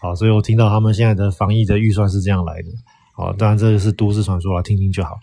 [0.00, 2.68] 好，所以我听到他们现在的防疫的预算是这样来的。
[3.12, 5.18] 好，当然这个是都市传说啊，听听就好。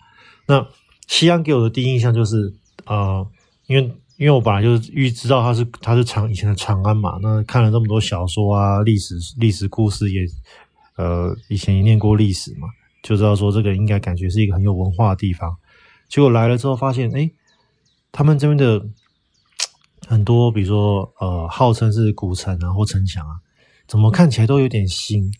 [0.46, 0.64] 那
[1.06, 2.52] 西安给我的第一印象就是，
[2.84, 3.26] 呃，
[3.66, 3.82] 因为
[4.18, 10.26] 因为我本来就是预知道它是它是长以前的长安嘛，那看了这么多小说啊，历史历史故事也，
[10.96, 12.68] 呃，以前也念过历史嘛，
[13.08, 15.56] 就知道说这个应该感觉是一个很有文化的地方。
[16.10, 17.30] 结果来了之后发现，哎，
[18.12, 18.86] 他们这边的
[20.06, 23.36] 很多，比如说呃，号称是古城啊或城墙啊。
[23.86, 25.32] 怎么看起来都有点新，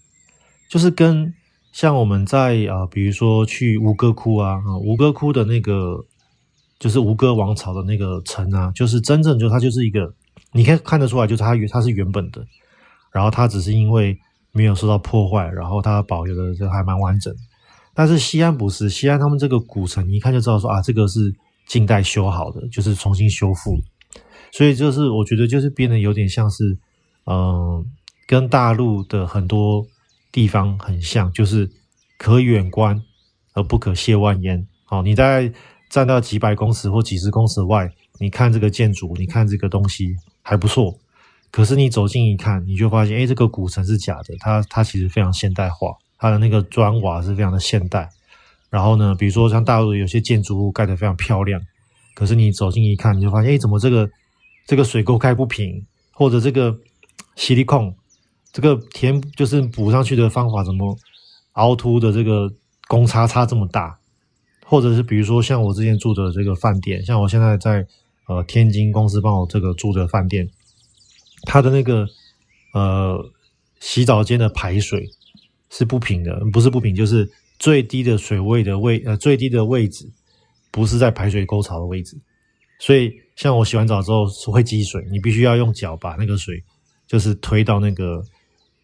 [0.71, 1.35] 就是跟
[1.73, 6.03] 像我们在啊、比如说去吴哥窟啊，啊吴哥窟的那个
[6.79, 10.15] 就是吴哥王朝的那个城啊，就是真正就它就是一个，
[10.53, 12.43] 你可以看得出来，就是它它是原本的，
[13.13, 14.19] 然后它只是因为
[14.53, 17.35] 没有受到破坏，然后它保留的就还蛮完整。
[17.99, 21.35] 但是西安不是，西安他们这个古城，你一看就知道说啊，这个是
[21.67, 23.77] 近代修好的，就是重新修复，
[24.53, 26.79] 所以就是我觉得就是变得有点像是
[27.27, 27.85] 嗯。
[28.29, 29.87] 跟大陆的很多
[30.31, 31.67] 地方很像，就是
[32.19, 33.03] 可远观
[33.55, 34.69] 而不可亵玩焉。
[34.85, 35.51] 好，你大概
[35.89, 40.99] 站到几百公尺或几十公尺外，你看这个建筑，你看这个东西还不错。
[41.51, 48.11] 可是你走近一看，你就发现，哎，这个古城是假的，它它其实非常现代化，它的那个砖瓦是非常的现代。
[48.71, 51.59] 然后呢，比如说像大陆有些建筑物盖得非常漂亮，
[52.15, 54.11] 可是你走近一看，你就发现，哎，怎么这个
[54.67, 56.79] 这个水沟盖不平，或者这个
[57.37, 57.97] 吸力控。
[58.53, 60.97] 这个填就是补上去的方法，怎么
[61.53, 62.51] 凹凸的这个
[62.89, 63.99] 公差差这么大？
[64.65, 67.87] 或者是比如说像我之前住的这个饭店，像我现在在
[68.27, 70.49] 呃天津公司帮我这个住的饭店，
[71.45, 72.07] 它的那个
[72.75, 73.31] 呃
[73.81, 75.09] 洗澡间的排水
[75.71, 77.29] 是不平的，不是不平，就是
[77.59, 80.11] 最低的水位的位呃最低的位置
[80.71, 82.17] 不是在排水沟槽的位置，
[82.79, 86.63] 所以像我洗完澡之后是会积水，你必须要用脚把那个水
[87.07, 88.23] 就是推到那个。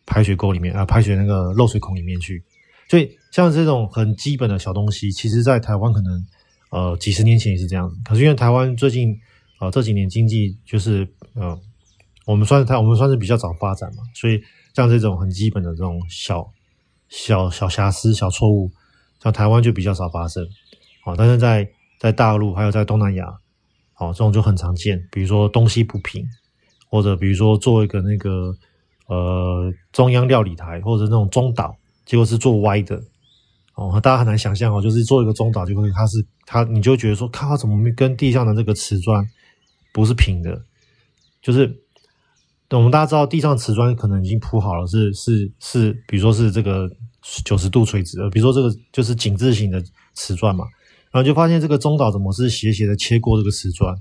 [0.06, 2.44] 排水沟里面啊，排水那个漏水孔里面去，
[2.90, 6.26] 所以像这种很基本的小东西，其实在台湾可能
[6.68, 7.96] 呃几十年前也是这样子。
[8.04, 9.18] 可是因为台湾最近
[9.58, 11.58] 啊、这几年经济就是呃
[12.26, 14.38] 我们算是台我们算是比较早发展嘛，所以
[14.74, 16.46] 像这种很基本的这种小
[17.16, 18.70] 小小瑕疵、小错误，
[19.22, 20.44] 像台湾就比较少发生。
[21.04, 21.68] 好，但是在
[22.00, 23.32] 在大陆还有在东南亚，
[23.92, 26.26] 好这种就很常见，比如说东西不平，
[26.90, 28.54] 或者比如说做一个那个。
[29.06, 32.98] 呃，中央料理台或者那种中岛，结果是做歪的
[33.74, 39.22] 哦，大家很难想象哦，就是做一个中岛，结果它是它，你就觉得说，它，怎么跟地上的这个瓷砖
[39.92, 40.58] 不是平的？
[41.42, 41.83] 就是
[42.78, 46.88] 我们大家知道，地上瓷砖可能已经铺好了，是是是，比如说是这个
[47.44, 49.82] 九十度垂直的，比如说这个就是井字形的
[50.14, 50.64] 瓷砖嘛，
[51.10, 53.94] 然后就发现这个中岛怎么是斜斜的切过这个瓷砖，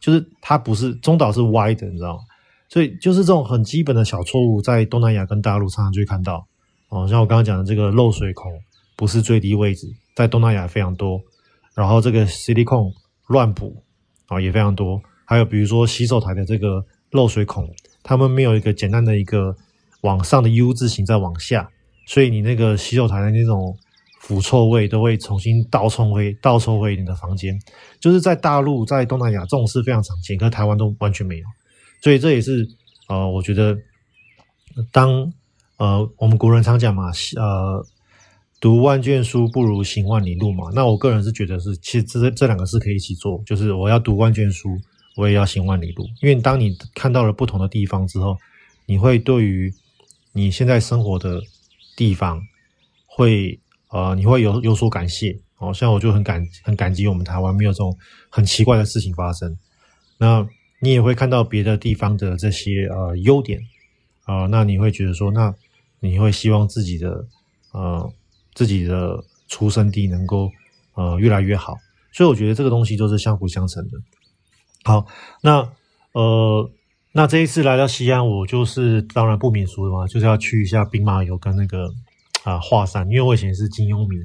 [0.00, 2.20] 就是它不是中岛是歪的，你知道吗？
[2.68, 6.44] 所以就是这种很基本的小错误，在东南亚跟大陆常常就会看到
[6.88, 7.06] 哦。
[7.06, 8.50] 像我刚刚讲的这个漏水孔
[8.96, 11.20] 不是最低位置，在东南亚非常多。
[11.74, 12.80] 然后这个矽利康
[13.28, 13.76] 乱补
[14.28, 15.00] 啊也非常多。
[15.24, 17.68] 还有比如说洗手台的这个漏水孔，
[18.04, 19.56] 他们没有一个简单的一个
[20.02, 21.68] 往上的 U 字形再往下，
[22.06, 23.76] 所以你那个洗手台的那种
[24.20, 27.58] 腐臭味都会重新倒冲回倒抽回你的房间。
[27.98, 31.44] 就是在大陆在东南亚这种事非常常见，可台湾都完全没有。
[32.02, 32.68] 所以这也是
[33.08, 33.76] 呃，我觉得
[34.92, 35.32] 当
[35.78, 37.86] 呃我们古人常讲嘛，呃，
[38.60, 40.70] 读万卷书不如行万里路嘛。
[40.74, 44.68] 那我个人是觉得是，其实这这两个是可以一起做，就是我要读万卷书，
[45.16, 46.06] 我也要行万里路。
[46.22, 48.36] 因为当你看到了不同的地方之后，
[48.86, 49.72] 你会对于
[50.32, 51.40] 你现在生活的
[51.96, 52.40] 地方
[53.06, 55.38] 会呃，你会有有所感谢。
[55.58, 57.96] 哦，像我就很感很感激我们台湾没有这种
[58.28, 59.56] 很奇怪的事情发生。
[60.18, 60.46] 那。
[60.80, 63.58] 你也会看到别的地方的这些呃优点
[64.24, 65.54] 啊、那你会觉得说，那
[66.00, 67.26] 你会希望自己的
[67.72, 68.12] 呃
[68.52, 70.50] 自己的出生地能够
[70.92, 71.74] 呃越来越好。
[72.12, 73.98] 所以我觉得这个东西都是相辅相成的。
[74.84, 75.06] 好，
[75.42, 75.68] 那
[76.12, 76.70] 呃，
[77.12, 81.90] 那这一次来到西安，我就是当然不免俗的嘛，就是要去一下兵马俑跟那个
[82.44, 84.16] 啊华山，因为我以前是金庸迷。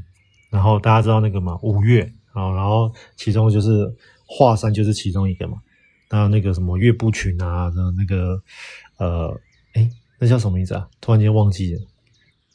[0.52, 2.02] 然后大家知道那个嘛，五岳
[2.34, 3.96] 啊，然后其中就是
[4.26, 5.58] 华山就是其中一个嘛。
[6.10, 8.42] 那那个什么岳不群啊，那个
[8.98, 9.40] 呃，
[9.76, 9.88] 诶，
[10.20, 10.88] 那叫什么名字啊？
[11.00, 11.82] 突然间忘记了。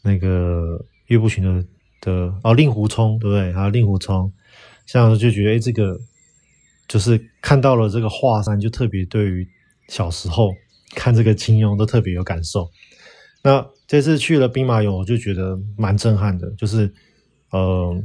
[0.03, 1.64] 那个岳不群的
[2.01, 3.53] 的哦，令狐冲对不对？
[3.53, 4.33] 还有令狐冲。
[4.87, 5.97] 像就觉得，哎，这个
[6.87, 9.49] 就是看到了这个华山，就特别对于
[9.88, 10.51] 小时候
[10.94, 12.70] 看这个金庸都特别有感受。
[13.42, 16.51] 那这次去了兵马俑，我就觉得蛮震撼的。
[16.53, 16.92] 就是，
[17.51, 18.03] 呃，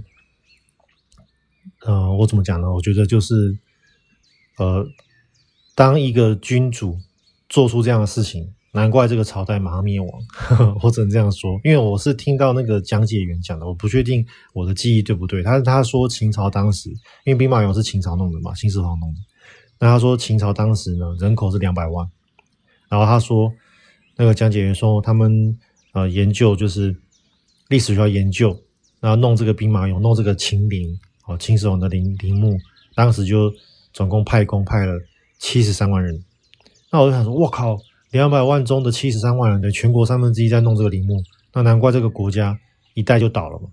[1.85, 2.71] 呃，我怎么讲呢？
[2.71, 3.57] 我觉得就是，
[4.57, 4.85] 呃，
[5.75, 6.97] 当一个君主
[7.47, 8.53] 做出这样的事情。
[8.71, 15.41] 难怪这个朝代马上灭亡，呵呵，我只能这样说，因为我是听到那个讲解员讲的，我不确定我的记忆对不对。
[15.41, 16.89] 他他说秦朝当时，
[17.25, 19.19] 因为兵马俑是秦朝弄的嘛，秦始皇弄的。
[19.79, 22.07] 那他说秦朝当时呢，人口是两百万，
[22.89, 23.51] 然后他说
[24.15, 25.57] 那个讲解员说他们
[25.93, 26.95] 呃研究就是
[27.69, 28.55] 历史需要研究，
[28.99, 30.87] 然后弄这个兵马俑，弄这个秦陵
[31.25, 32.55] 哦，秦始皇的陵陵墓，
[32.93, 33.51] 当时就
[33.93, 34.93] 总共派工派了
[35.39, 36.23] 七十三万人。
[36.91, 37.75] 那我就想说，我靠！
[38.11, 41.21] 两百万中的七十三万人的全国三分之一在弄这个陵墓，
[41.53, 42.59] 那难怪这个国家
[42.95, 43.69] 一代就倒了嘛。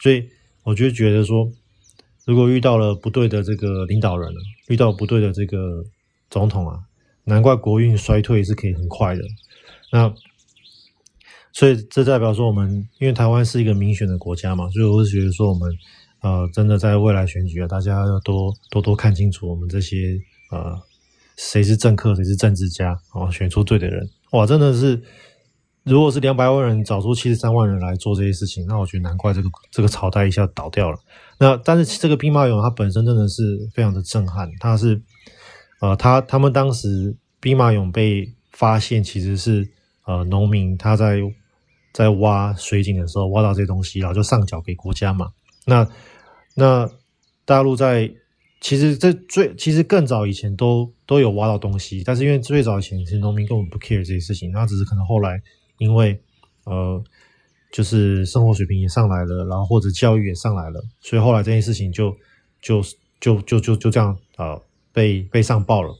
[0.00, 0.28] 所以
[0.64, 1.48] 我就觉得说，
[2.24, 4.32] 如果遇到了不对的这个领导人，
[4.68, 5.84] 遇到不对的这个
[6.28, 6.80] 总统啊，
[7.24, 9.22] 难怪国运衰退是可以很快的。
[9.92, 10.12] 那
[11.52, 15.70] 所以这代表说，我们因为台湾是一个民选的国家嘛，所以我是觉得说，我们
[16.22, 20.18] 呃真的在未来选举啊，大家要多多多看清楚我们这些
[20.50, 20.76] 呃。
[21.36, 22.98] 谁是政客，谁是政治家？
[23.12, 25.00] 哦，选出对的人，哇，真的是，
[25.84, 30.98] 如果是两百万人找出七十三万人来做这些事情，那我觉得难怪这个这个朝代一下倒掉了。
[31.38, 35.00] 那但是这个兵马俑它本身真的是非常的震撼，它是，
[35.80, 39.68] 呃，他他们当时兵马俑被发现，其实是
[40.06, 41.20] 呃农民他在
[41.92, 45.28] 在挖水井的时候挖到这些东西，然后就上缴给国家嘛。
[45.66, 45.86] 那
[46.54, 46.88] 那
[47.44, 48.10] 大陆在。
[48.58, 55.40] 其实这最其实更早以前都都有挖到东西，但是因为最早以前其实农民根本不 care 这些事情，那只是可能后来
[55.78, 56.18] 因为
[56.64, 57.00] 呃
[57.70, 62.16] 就是生活水平也上来了，然后或者教育也上来了，所以后来这件事情就
[62.62, 62.82] 就
[63.20, 64.58] 就就就就这样啊、
[64.90, 65.94] 被被上报了，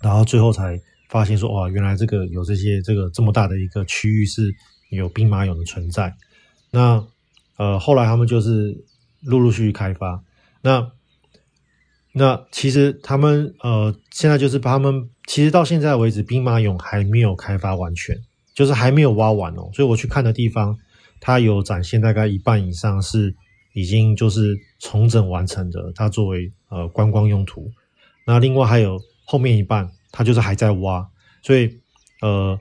[0.00, 4.54] 然后最后才发现说哇原来这个有这些这个这么大的一个区域是
[4.90, 6.14] 有兵马俑的存在，
[6.70, 7.04] 那
[7.56, 8.84] 呃后来他们就是
[9.22, 10.22] 陆陆续续开发
[10.62, 10.92] 那。
[12.16, 18.16] 那其实他们呃，现在就是他们，其实到现在为止，兵马俑还没有开发完全，
[18.54, 19.68] 就是还没有挖完哦。
[19.74, 20.78] 所以我去看的地方，
[21.20, 23.34] 它有展现大概一半以上是
[23.74, 27.70] 已经就是重整完成的，它作为呃观光用途。
[28.26, 31.08] 那另外还有后面一半，它就是还在挖，
[31.42, 31.80] 所以
[32.22, 32.58] 呃。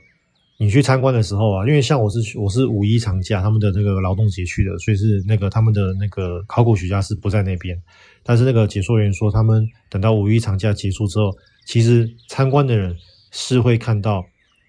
[0.64, 7.78] 你去参观的时候啊，因为像我是我是五一长假，他们的那个劳动节去的，所以是那个他们的那个考古学家是不在那边。
[8.24, 12.96] 但是那个解说员说，他们等到五一长假结束之后，其实参观的人
[13.32, 14.24] 是会看到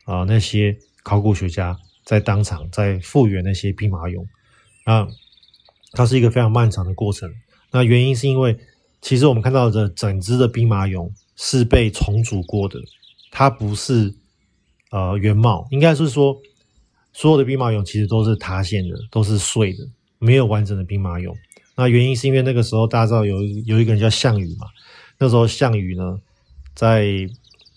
[0.04, 4.26] 啊、那些考古学家在当场在复原那些兵马俑
[4.86, 5.06] 啊，
[5.92, 7.32] 它是一个非常漫长的过程。
[7.70, 8.58] 那原因是因为
[9.00, 12.80] 其实我们看到的整只的兵马俑是被重组过的，
[13.30, 14.12] 它不是。
[14.94, 16.40] 呃，原貌应该是说，
[17.12, 19.84] 所有的兵马俑其实都是塌陷的，都是碎的，
[20.20, 21.34] 没有完整的兵马俑。
[21.74, 24.68] 那原因是因为那个时候大家知道有有一个人叫项羽嘛，
[25.18, 26.20] 那时候项羽呢，
[26.76, 27.28] 在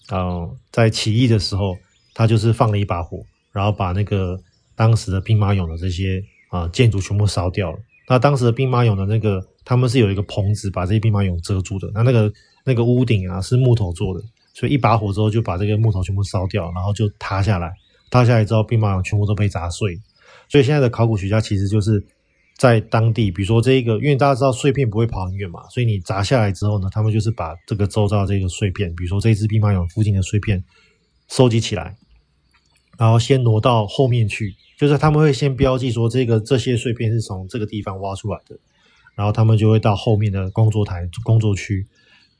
[0.09, 1.75] 呃在起义的时候，
[2.13, 4.39] 他就是放了一把火，然后把那个
[4.75, 7.79] 当时的兵马俑的这些啊、建筑全部烧掉了。
[8.07, 12.31] 那当时的兵马俑的那个他们是有一个棚子把这些兵马俑遮住的，那那个
[12.63, 14.23] 那个屋顶啊是木头做的。
[14.57, 17.71] 所以一把火之后，就把这个木头全部烧掉，然后就塌下来。
[18.09, 19.95] 塌下来之后，兵马俑全部都被砸碎。
[20.49, 22.03] 所以现在的考古学家其实就是
[22.57, 30.63] 在当地，比如说这一个，因为大家知道碎片不会跑很远嘛，所以你砸下来之后呢，他们就是把这个周遭这个碎片，比如说这只兵马俑附近的碎片
[31.27, 31.95] 收集起来，
[32.97, 38.57] 然后先挪到后面去，就是他们会先标记说这个这些碎片是从这个地方挖出来的，
[39.13, 41.85] 然后他们就会到后面的工作台、工作区。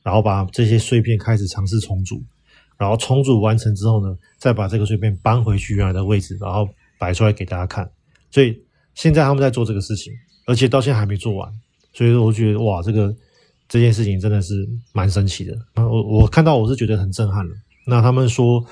[0.08, 2.24] 然后把这些碎片开始尝试重组，
[2.78, 6.66] 然后重组完成之后呢，再把这个碎片搬回去原来的位置，然后
[6.98, 7.92] 摆出来给大家看。
[8.32, 8.58] 所以
[8.96, 10.14] 现在他们在做这个事情，
[10.46, 11.52] 而且到现在还没做完。
[11.92, 13.14] 所以说我觉得哇，这个
[13.68, 15.54] 这件事情真的是蛮神奇的。
[15.76, 17.54] 我我看到我是觉得很震撼了。
[17.86, 18.66] 那他们说，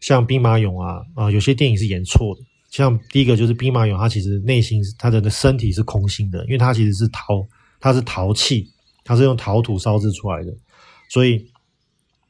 [0.00, 7.46] 像兵马俑啊啊，有些电影是演错的，像第一个就是兵马俑，它其实内心它的身体是空心的，因为它其实是陶，
[7.78, 8.66] 它是陶器，
[9.04, 10.54] 它是用陶土烧制出来的，
[11.08, 11.50] 所以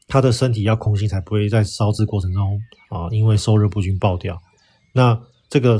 [0.06, 4.40] 它的身体要空心，才不会在烧制过程中啊，因为受热不均爆掉。
[4.92, 5.78] 那这个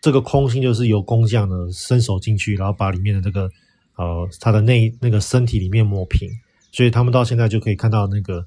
[0.00, 3.50] 这个空心就是由工匠呢伸手进去，然后把里面的这个
[3.96, 6.30] 呃它的内那个身体里面磨平，
[6.70, 8.44] 所以他们到现在就可以看到那个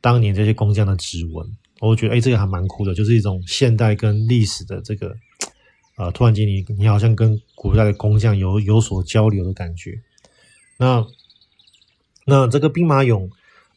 [0.00, 1.46] 当年这些工匠的指纹。
[1.80, 5.12] 我觉得，哎，这个还蛮酷的，就是一种现代跟历史的这个，
[5.96, 10.00] 呃，突然间你你好像跟古代的工匠有有所交流的感觉。
[10.78, 11.04] 那
[12.26, 13.28] 那这个兵马俑，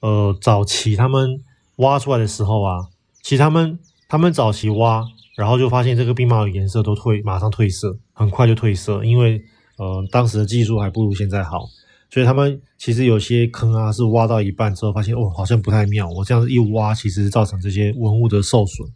[0.01, 1.41] 呃，早期他们
[1.77, 2.87] 挖出来的时候啊，
[3.21, 5.03] 其实他们他们早期挖，
[5.35, 9.41] 然后就发现这个兵马俑颜色都褪，马上褪色，很快就褪色，因为
[9.77, 11.65] 呃当时的技术还不如现在好。
[12.11, 16.07] 所以他们其实有些坑啊，是挖到一半之后发现哦，好像不太妙。
[16.09, 18.87] 我这样一挖，其实造成这些文物的受损。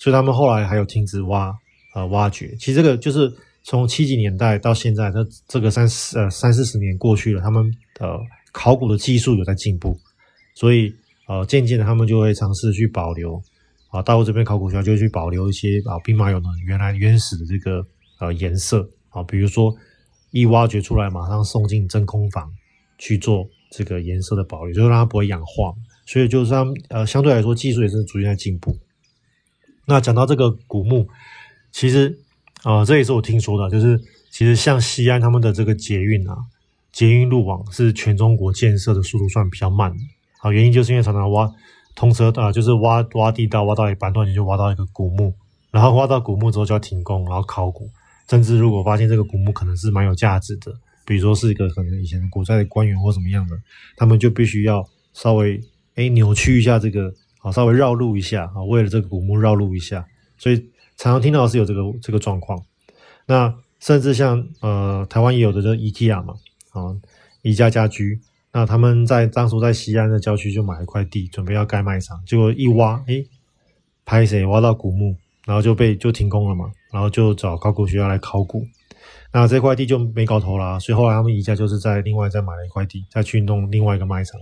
[0.00, 1.54] 所以他们后来还有停止挖
[1.94, 2.56] 呃挖掘。
[2.58, 3.32] 其实这个就是
[3.62, 7.70] 从七几年代到现在，这这个三四呃三四十年过去了，他们
[8.00, 8.18] 呃
[8.56, 9.94] 考古的技术有在进步，
[10.54, 10.90] 所以
[11.28, 13.38] 呃渐渐的他们就会尝试去保留
[13.90, 17.86] 啊，大陆这边考古学家就会去保留一些啊兵马俑的原来原始的这个
[18.18, 19.76] 呃颜色啊，比如说。
[20.32, 22.52] 一挖掘出来，马上送进真空房
[22.98, 25.72] 去做这个颜色的保留，就是让它不会氧化。
[26.04, 28.76] 所以就是它呃，相对来说技术也是逐渐在进步。
[29.86, 31.08] 那讲到这个古墓，
[31.72, 32.18] 其实
[32.64, 33.98] 呃，这也是我听说的，就是
[34.30, 36.36] 其实像西安他们的这个捷运啊，
[36.96, 39.98] 捷运路网是全中国建设的速度算比较慢的。
[40.38, 41.46] 好，原因就是因为常常挖
[41.94, 45.34] 通车啊，就是挖挖地道，挖到一半突然间就挖到一个古墓，
[45.70, 47.86] 然后挖到古墓之后就要停工，然后考古。
[48.30, 50.72] 甚至如果发现这个古墓可能是蛮有价值的，
[51.04, 53.54] 比如说是一个可能以前古代的官员或什么样的，
[53.94, 54.82] 他们就必须要
[55.12, 55.60] 稍微
[55.96, 60.06] 诶扭曲一下这个，啊稍微绕路一下啊，为了这个古墓绕路一下，
[60.38, 60.56] 所以
[60.96, 62.58] 常常听到是有这个这个状况。
[63.26, 66.34] 那甚至像呃台湾也有的这 IKEA 嘛，
[66.76, 66.94] 啊
[67.42, 68.20] 宜家家居，
[68.52, 73.26] 那他们在当初在西安的郊区就买了一块地，准备要盖卖场，结果一挖，诶
[74.04, 75.16] 拍谁挖到古墓，
[75.46, 76.70] 然后就被就停工了嘛。
[76.92, 78.64] 然后就找考古学家来考古，
[79.30, 84.40] 那这块地就没搞头啦，所以后来他们宜家就是在另外再买了一块地，再去弄另外一个卖场。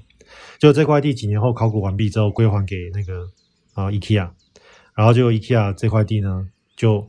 [0.60, 3.26] 就这块地几年后考古完毕之后归还给那个
[3.72, 4.30] 啊 IKEA，
[4.94, 7.04] 然后就 IKEA 这块地呢就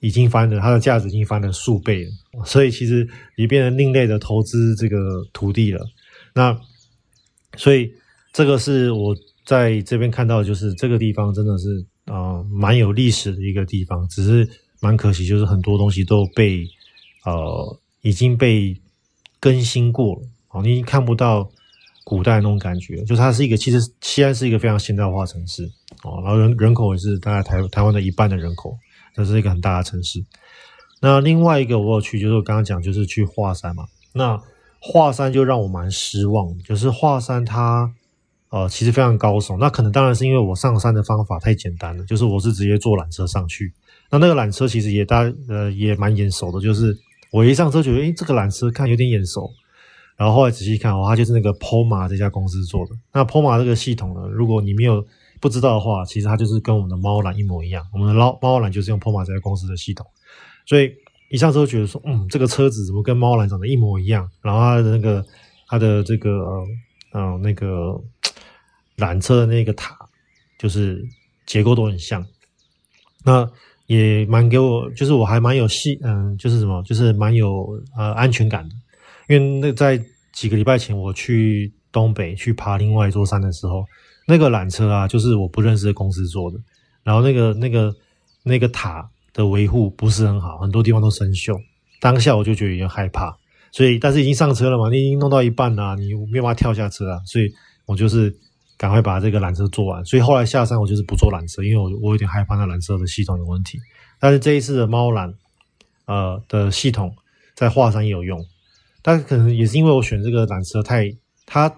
[0.00, 5.80] 已经翻了，它的价值已经翻了数倍了，所以其实也变成另类的投资这个土地了。
[6.34, 6.58] 那
[7.56, 7.92] 所以
[8.32, 14.48] 这个是我在这边看到，就是这个地方真的是啊、呃、蛮有历史的一个地方，只是。
[14.82, 16.66] 蛮可惜，就是很多东西都被
[17.26, 18.74] 呃已经被
[19.38, 21.50] 更新过了，哦，你已经看不到
[22.02, 23.04] 古代那种感觉。
[23.04, 25.64] 就它是一个，其实西安是一个非常现代化城市
[26.02, 28.74] 哦，然后人人口也是大概台台湾的一半的人口，
[29.14, 30.24] 这是一个很大的城市。
[31.00, 33.84] 那另外一个我有去，就是我刚刚讲，就是去华山嘛。
[34.12, 34.38] 那
[34.80, 37.90] 华山就让我蛮失望，就是华山它
[38.50, 43.72] 呃其实非常高耸，那可能当然是因为我上山的方法太简单了，就是我是直接坐缆车上去。
[44.10, 46.96] 那那个缆车其实也大呃也蛮眼熟的，就是
[47.30, 49.50] 我一上车觉得，诶这个缆车看有点眼熟，
[50.16, 52.92] 然后后来仔细看哦，它就是那个 POMA 这家公司做的。
[53.12, 55.06] 那 POMA 这个系统呢，如果你没有
[55.40, 57.84] 不知道的话，其实它就是跟我们的猫缆一模一样。
[57.92, 60.06] 我们的猫猫缆就是用 POMA 这家公司的系统，
[60.66, 60.92] 所以
[61.30, 64.28] 一上车觉得说，嗯，这个车子怎么跟猫缆长得一模一样？
[64.42, 65.24] 然后它的那个
[65.66, 66.66] 它的这个呃
[67.12, 68.00] 呃那个
[68.98, 69.96] 缆车的那个塔，
[70.58, 71.02] 就是
[71.46, 72.24] 结构都很像。
[73.24, 73.48] 那
[73.86, 78.74] 也蛮给我，就是我还蛮有戏，嗯，就是什么，就是蛮有呃安全感的。
[79.28, 80.00] 因为那在
[80.32, 83.84] 几个礼拜前我去东北去爬另外一座山的时候，
[84.30, 86.58] 那个缆车啊，就是我不认识的公司做的，
[87.02, 87.94] 然后那个那个
[88.44, 91.60] 那个塔的维护不是很好，很多地方都生锈。
[92.00, 93.36] 当下我就觉得有点害怕，
[93.72, 97.52] 所以但是已经上车了嘛，你已经弄到一半啦，你没办法跳下车啊，所以
[97.84, 98.34] 我就是。
[98.80, 103.78] 赶快把这个缆车做完，所以后来下山我就是不坐缆车，因为我我有点害怕那缆车的系统有问题。
[104.18, 105.34] 但是这一次的猫缆，
[106.06, 107.14] 呃的系统
[107.54, 108.42] 在华山也有用，
[109.02, 111.14] 但是可能也是因为我选这个缆车太
[111.44, 111.68] 它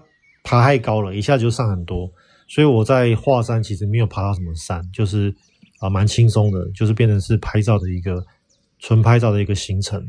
[0.45, 2.09] 爬太高了，一下就上很多，
[2.47, 5.33] 所以我在华山其实没有爬到什么山，就是
[5.79, 8.23] 啊蛮轻松的，就是变成是拍照的一个
[8.79, 10.05] 纯拍照的一个行程。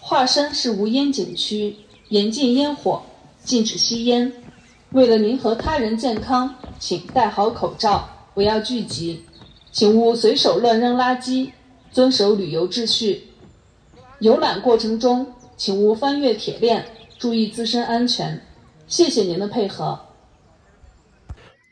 [0.00, 1.76] 华山是无烟景区，
[2.08, 3.02] 严禁烟火，
[3.42, 4.32] 禁止吸烟。
[4.90, 9.24] 为了您和他人健康，请戴好口罩，不要聚集，
[9.72, 11.50] 请勿随手乱扔垃圾，
[11.90, 13.24] 遵守旅游秩序。
[14.20, 16.86] 游览过程中，请勿翻越铁链，
[17.18, 18.40] 注意自身安全。
[18.86, 19.98] 谢谢您的配合。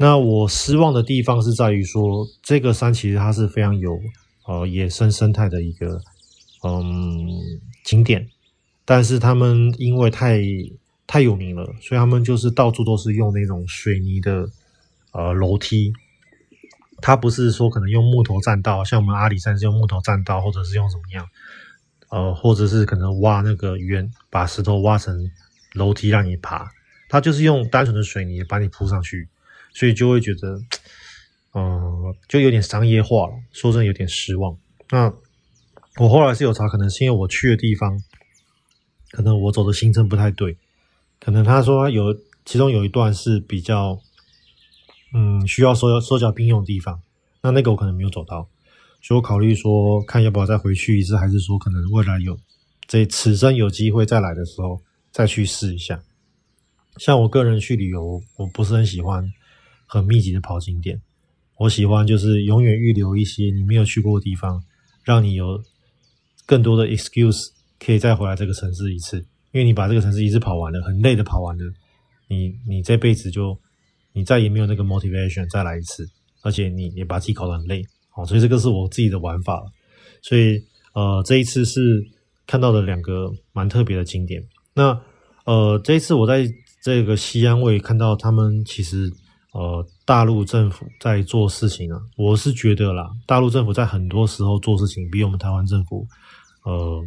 [0.03, 4.00] 那我失望的地方是在于说，这个山其实它是非常有
[4.48, 6.00] 呃野生生态的一个
[6.64, 7.28] 嗯
[7.84, 8.28] 景点，
[8.84, 10.40] 但是他们因为太
[11.07, 14.48] 太有名了，所以他们就是到处都是用那种水泥的
[15.12, 15.92] 呃楼梯。
[17.00, 21.28] 它不是说可能用木头栈道，像我们阿里山是用木头栈道，或者是用什么样，
[22.09, 25.30] 呃，或者是可能挖那个圆，把石头挖成
[25.74, 26.72] 楼梯让你爬。
[27.09, 29.28] 它就是用单纯的水泥把你铺上去，
[29.73, 30.61] 所以就会觉得，
[31.55, 33.35] 嗯、就有点商业化了。
[33.53, 34.57] 说真的，有点失望。
[34.91, 35.12] 那
[35.97, 38.01] 我后来是有查，可能是因为我去的地方，
[39.11, 40.57] 可能我走的行程不太对，
[41.20, 44.01] 可能他说有其中有一段是比较。
[45.14, 47.03] 嗯，需要手手脚并用的地方，
[47.43, 48.49] 那那个我可能没有走到，
[49.03, 52.41] 所以我考虑说，看要不要再回去一次，还是说可能未来有
[52.89, 56.03] 这此生有机会再来的时候再去试一下。
[56.97, 59.31] 像我个人去旅游，我不是很喜欢
[59.93, 61.01] 很密集的跑景点，
[61.59, 64.62] 我喜欢就是永远预留一些你没有去过的地方，
[65.03, 65.62] 让你有
[66.47, 69.18] 更多的 excuse 可以再回来这个城市一次，
[69.53, 71.64] 因为你把这个城市一次跑完了，很累的跑完了，
[72.28, 73.59] 你你这辈子就。
[74.14, 76.07] 你再也没有那个 motivation 再来一次，
[76.43, 77.82] 而且你也把自己搞得很累，
[78.14, 79.72] 哦，所以这个是我自己的玩法了。
[80.20, 80.62] 所以
[80.93, 81.80] 呃，这一次是
[82.47, 84.47] 看到了两个蛮特别的景点。
[84.74, 85.01] 那
[85.47, 86.47] 呃，这一次我在
[86.84, 89.11] 这个西安，我也看到他们其实
[89.53, 96.07] 呃，大陆政府在做事情啊，我是觉得啦，大陆政府在很多时候做事情比我们台湾政府
[96.64, 97.05] 呃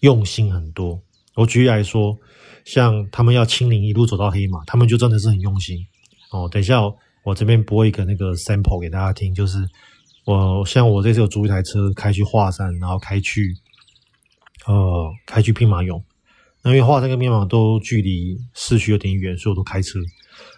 [0.00, 1.00] 用心很多。
[1.34, 2.16] 我举例来说，
[2.64, 5.84] 像他们要清零一路走到黑马，他们就真的是很用心。
[6.30, 6.80] 哦，等一下，
[7.24, 9.68] 我这边播一个那个 sample 给大家听，就是
[10.24, 13.52] 我像我这次有租一台车开去华山，然后开去
[14.66, 16.00] 呃开去兵马俑，
[16.62, 19.98] 那因为华山跟兵马俑都距离市区有点远，所以我都开车。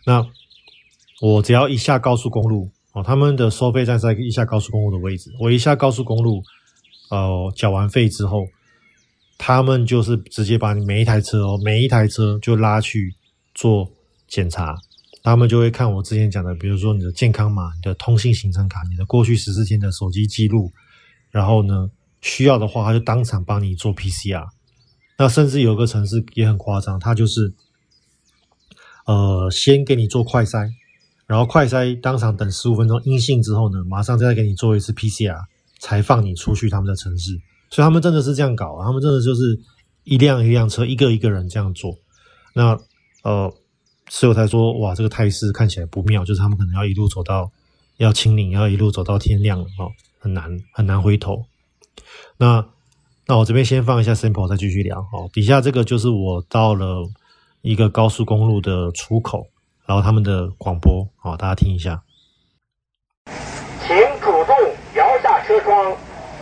[0.04, 0.26] 那
[1.24, 6.42] 我只要一下高速公路哦，他们的收费站在一下高速公路的位置，我一下高速公路，
[7.08, 8.46] 呃，缴完费之后，
[9.38, 13.14] 他们就是直接把你每一台车哦，每一台车就拉去
[13.54, 13.90] 做
[14.28, 14.76] 检查。
[15.22, 20.70] 他们就会看我之前讲的，比如说你的健康码、你的通信行程卡、你的过去十四天的手机记录，
[21.30, 24.46] 然后呢，需要的话，他就当场帮你做 PCR。
[25.16, 27.54] 那甚至有个城市也很夸张，他就是，
[29.06, 30.68] 呃，先给你做快筛，
[31.26, 35.38] 然后快筛当场等十五分钟阴性之后呢，马上再给你做一次 PCR，
[35.78, 37.32] 才放你出去他们的城市。
[37.70, 39.58] 所以他们真的是这样搞，他们真的就是
[40.04, 41.96] 一辆一辆车，一个一个人这样做。
[42.54, 42.78] 那
[43.22, 43.52] 呃。
[44.10, 47.50] 所以我才说，哇，这个态势看起来不妙，就是他们可能要一路走到
[47.96, 51.46] 要清零，要一路走到天亮了哦，很难很难回头。
[52.36, 52.66] 那
[53.26, 55.30] 那我这边先放一下 sample，再继续聊哦。
[55.32, 57.08] 底下这个就是我到了
[57.62, 59.46] 一个高速公路的出口，
[59.86, 62.02] 然后他们的广播，好，大家听一下。
[63.86, 64.54] 请主动
[64.94, 65.96] 摇下车窗，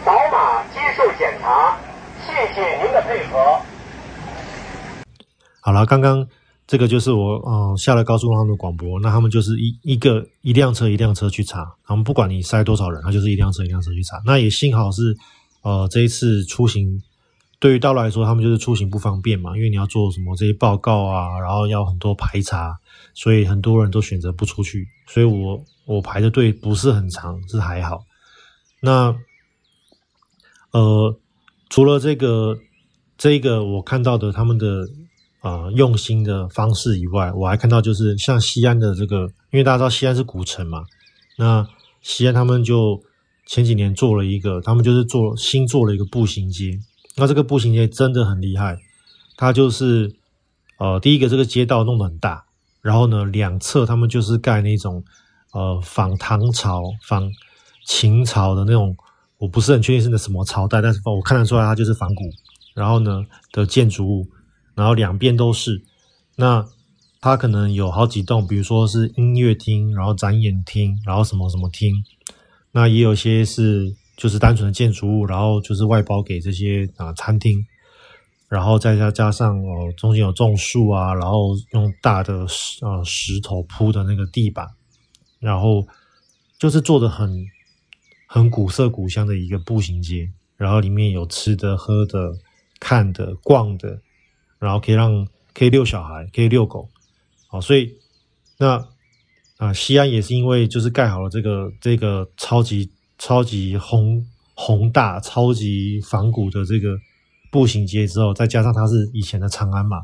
[0.05, 1.77] 扫码接受检查，
[2.27, 3.61] 谢谢您的配合。
[5.61, 6.27] 好了，刚刚。
[6.65, 14.23] 这个就是我，呃，下了高速公路的广播，那他们就是一一个一辆车一辆车去查，他们不管你塞多少人，他就是一辆车一辆车去查。
[14.25, 15.15] 那也幸好是，
[15.63, 17.03] 呃，这一次出行
[17.59, 22.79] 对于大陆来说，他们就是出行不方便嘛，因为你要做什么这些报告啊，然后要很多排查，
[23.15, 24.87] 所以很多人都选择不出去。
[25.07, 28.05] 所以我我排的队不是很长，是还好。
[28.81, 29.15] 那
[30.73, 31.19] 呃，
[31.69, 32.59] 除了这个
[33.17, 34.89] 这个我看到的他们的。
[35.43, 40.85] 啊、呃，用心的方式以外，我还看到就是像西安的这个，因为大家知道西安是古城嘛，
[41.37, 41.67] 那
[42.01, 43.03] 西安他们就
[43.49, 46.79] 前几年做了一个，他们就是做新做了一个步行街，
[47.17, 48.79] 那这个步行街真的很厉害，
[49.37, 50.15] 它就是
[50.79, 52.45] 呃第一个这个街道弄得很大，
[52.83, 55.03] 然后呢两侧他们就是盖那种
[55.53, 57.31] 呃仿唐朝、仿
[57.87, 58.95] 秦朝的那种，
[59.39, 62.25] 我不是很确定是那什么朝代，但是我看得出来它就是仿古，
[62.75, 64.29] 然后呢的建筑物。
[64.75, 65.83] 然后两边都是，
[66.37, 66.67] 那
[67.21, 71.93] 它可能有好几栋，比如说是音乐厅，然后展演厅，然后什么什么厅，
[72.71, 77.63] 那也有些是就是单纯的建筑物，然后就是外包给这些啊、餐厅，
[78.53, 84.69] 然后再加加上哦中间有种树啊，然后用大的石呃石头铺的那个地板，
[85.41, 85.87] 然后
[86.59, 87.47] 就是做的很
[88.27, 92.35] 很古色古香的一个步行街，然后里面有吃的、喝的、
[92.79, 94.03] 看的、逛的。
[94.59, 96.89] 然后可以让可以遛小孩，可以遛狗，
[97.49, 97.97] 好，所以
[98.59, 98.87] 那
[99.57, 104.25] 啊、西安也是因为就是盖好了这个这个超级超级宏
[104.55, 106.97] 宏大、超级仿古的这个
[107.53, 109.99] 步行街之后，再加上它是以前的长安嘛，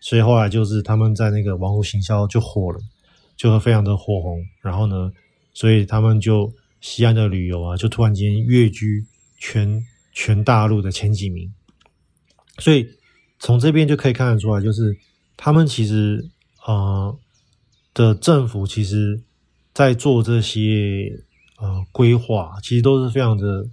[0.00, 2.80] 所以后来就是他们在那个网络行销就火了，
[3.36, 4.44] 就会非常的火红。
[4.60, 5.10] 然后呢，
[5.54, 9.06] 所以他们就西安的旅游啊，就突然间跃居
[9.38, 9.80] 全
[10.12, 11.48] 全大陆的前几名。
[12.58, 12.84] 所以
[13.38, 14.98] 从这边就可以看得出来，就是
[15.36, 16.28] 他们其实
[16.66, 17.16] 呃
[17.94, 19.22] 的政府其实
[19.72, 21.12] 在做这些
[21.58, 23.64] 呃规划，其实都是非常的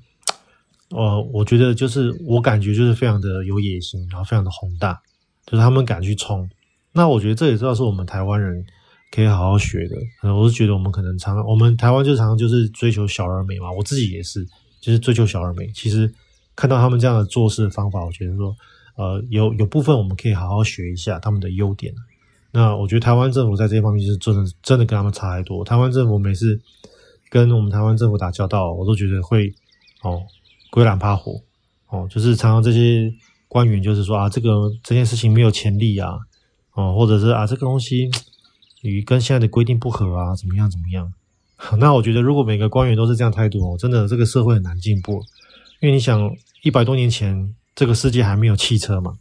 [0.89, 5.01] 呃，我觉得就是我感觉就是非常的有野心，然后非常的宏大，
[5.45, 6.49] 就是他们敢去冲。
[6.91, 8.65] 那我觉得这也知道是我们台湾人
[9.11, 9.95] 可以好好学的。
[10.33, 14.45] 我是觉得我们可能常常，我们台湾就常常就是追求小而美嘛，我自己也是，
[14.79, 15.67] 就是追求小而美。
[15.73, 16.13] 其实
[16.55, 18.55] 看到他们这样的做事的方法，我觉得说。
[18.97, 21.93] 呃，有有部分我们可以好好学一下他们的优点。
[22.51, 25.65] 那我觉得台湾政府在这方面就是真的真的跟他们差太多。
[25.65, 26.57] 台湾政府每次
[27.29, 29.53] 跟我们台湾政府打交道，我都觉得会
[30.01, 30.23] 哦
[30.75, 31.41] 龟懒怕火
[31.87, 33.09] 哦，就是常常这些
[33.47, 36.19] 官员就是说啊，这个这件事情没有潜力啊，
[36.73, 38.11] 哦，或者是啊这个东西
[38.81, 41.13] 与跟现在的规定不合啊，怎么样怎么样。
[41.79, 45.23] 那我觉得如果每个官员都是这样态度哦，真的这个社会很难进步，
[45.79, 46.29] 因为你想
[46.61, 47.55] 一百多年前。
[47.77, 49.17] 这个世界还没有汽车嘛？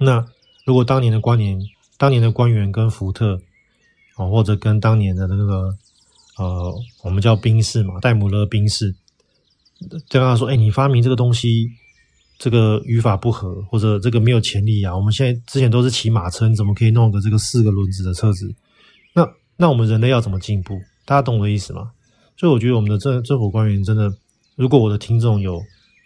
[0.00, 0.24] 那
[0.64, 1.60] 如果当年的官员、
[1.98, 3.38] 当年的官员跟福特，
[4.16, 5.76] 哦，或者跟当年的那个
[6.38, 8.94] 呃，我们叫宾士嘛，戴姆勒宾士，
[9.80, 11.68] 就跟他说：“哎，你发明这个东西，
[12.38, 14.96] 这个语法不合，或者这个没有潜力啊！
[14.96, 18.54] 我们现在之前都是骑马车，你怎么可以弄个这个四个轮子的车子？
[19.14, 20.80] 那那我们人类要怎么进步？
[21.04, 21.92] 大家懂我的意思吗？
[22.36, 24.12] 所以我觉得我们的政政府官员真的，
[24.56, 25.62] 如果我的听众有。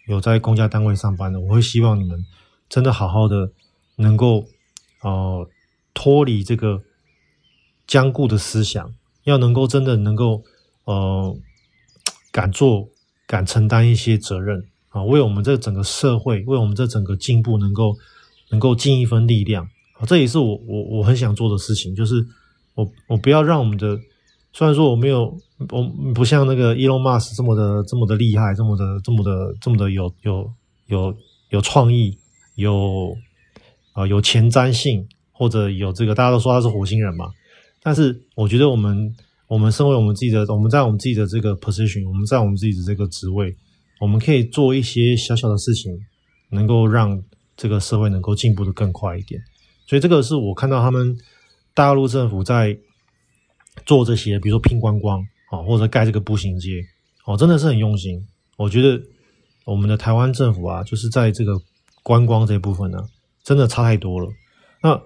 [0.09, 2.25] 有在公家单位上班的，我会希望你们
[2.67, 3.53] 真的好好的，
[3.97, 4.47] 能够
[5.03, 5.47] 呃
[5.93, 6.83] 脱离这个
[7.87, 8.91] 僵固的思想，
[9.25, 10.43] 要能够真的能够
[10.85, 11.37] 呃
[12.33, 12.89] 敢做
[13.29, 17.95] 敢承担一些责任啊，为我们这整个社会，为我们这整个进步能够
[18.51, 19.63] 能够尽一份力量
[20.01, 22.27] 啊，这也是我我我很想做的事情，就是
[22.75, 23.97] 我我不要让我们的。
[24.51, 25.39] 虽然说我没有，
[25.71, 25.83] 我
[26.15, 30.51] 不像那个伊隆马斯这么的这么的厉害，这么的这么的这么的有有
[30.87, 31.15] 有
[31.51, 32.17] 有创意，
[32.55, 33.15] 有
[33.93, 37.27] 啊、有前瞻性，或者有这个大家都说他是火星人嘛。
[37.83, 39.15] 但是我觉得我们
[39.49, 43.57] 我们身为我们自己的，我们在我们自己的这个 position，我们在我们自己的这个职位，
[44.01, 45.99] 我们可以做一些小小的事情，
[46.51, 47.21] 能够让
[47.57, 49.43] 这个社会能够进步得更快一点。
[49.89, 51.17] 所以这个是我看到他们
[51.75, 52.79] 大陆政府在。
[53.87, 56.83] 做这些，比如说拼观光啊，或者盖这个步行街，
[57.25, 58.27] 哦，真的是很用心。
[58.57, 59.01] 我觉得
[59.65, 61.57] 我们的台湾政府啊，就是在这个
[62.03, 62.99] 观光这部分呢，
[63.45, 64.29] 真的差太多了。
[64.83, 65.01] 那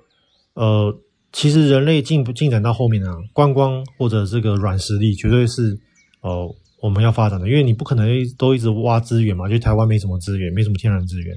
[0.55, 0.99] 呃，
[1.33, 5.79] 其实人类进进展到后面啊，观光或者这个软实力，绝对是
[6.21, 7.49] 呃我们要发展的。
[7.49, 11.35] 因为你不可能都一直挖资源嘛，就台湾没什么资源，没什么天然资源，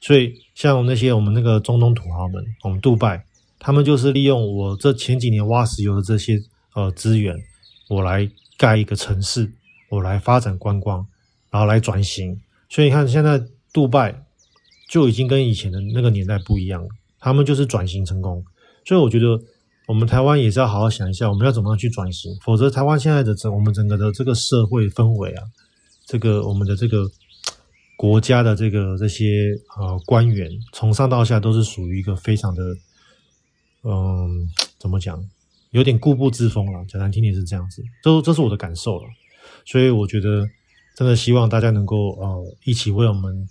[0.00, 3.24] 所以像那些我们那个中东土豪们，我们杜拜，
[3.58, 6.40] 他们就是利用我这前几年挖石油的这些。
[6.74, 7.36] 呃，资源，
[7.90, 8.26] 我来
[8.56, 9.52] 盖一个城市，
[9.90, 11.06] 我来发展观光，
[11.50, 12.34] 然后来转型。
[12.70, 13.38] 所以你看，现在
[13.74, 14.24] 杜拜
[14.88, 16.88] 就已经跟以前的那个年代不一样了，
[17.20, 18.42] 他们就是转型成功。
[18.84, 19.40] 所以我觉得，
[19.86, 22.34] 我们台湾也是要好好想一下，我们要怎么样去转型。
[22.44, 25.42] 否则，台湾现在的整我们整个的这个社会氛围啊，
[26.06, 27.08] 这个我们的这个
[27.96, 32.62] 国家的这个这些呃官员，从上到下都是属于一个非常的，
[33.84, 35.22] 嗯、怎么讲？
[35.70, 39.06] 有点固步自封了，讲难听点是这样子，这这是我的感受了，
[39.64, 40.46] 所以我觉得
[40.94, 43.48] 真的希望大家能够呃一起为我们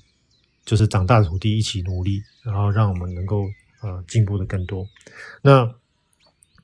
[0.63, 3.47] 就是长大的土地一起努力，然后让我们能够
[3.81, 4.85] 呃进步的更多。
[5.41, 5.69] 那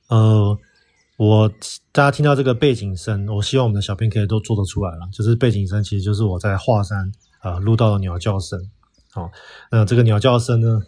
[0.08, 0.58] 呃
[1.16, 1.48] 我
[1.90, 7.10] 大家听到这个背景声，我希望我们的小编可以都做得出来了，就是背景声其实就是我在华山
[7.40, 8.58] 啊、录到的鸟叫声。
[9.10, 9.28] 好，
[9.70, 10.80] 那这个鸟叫声呢，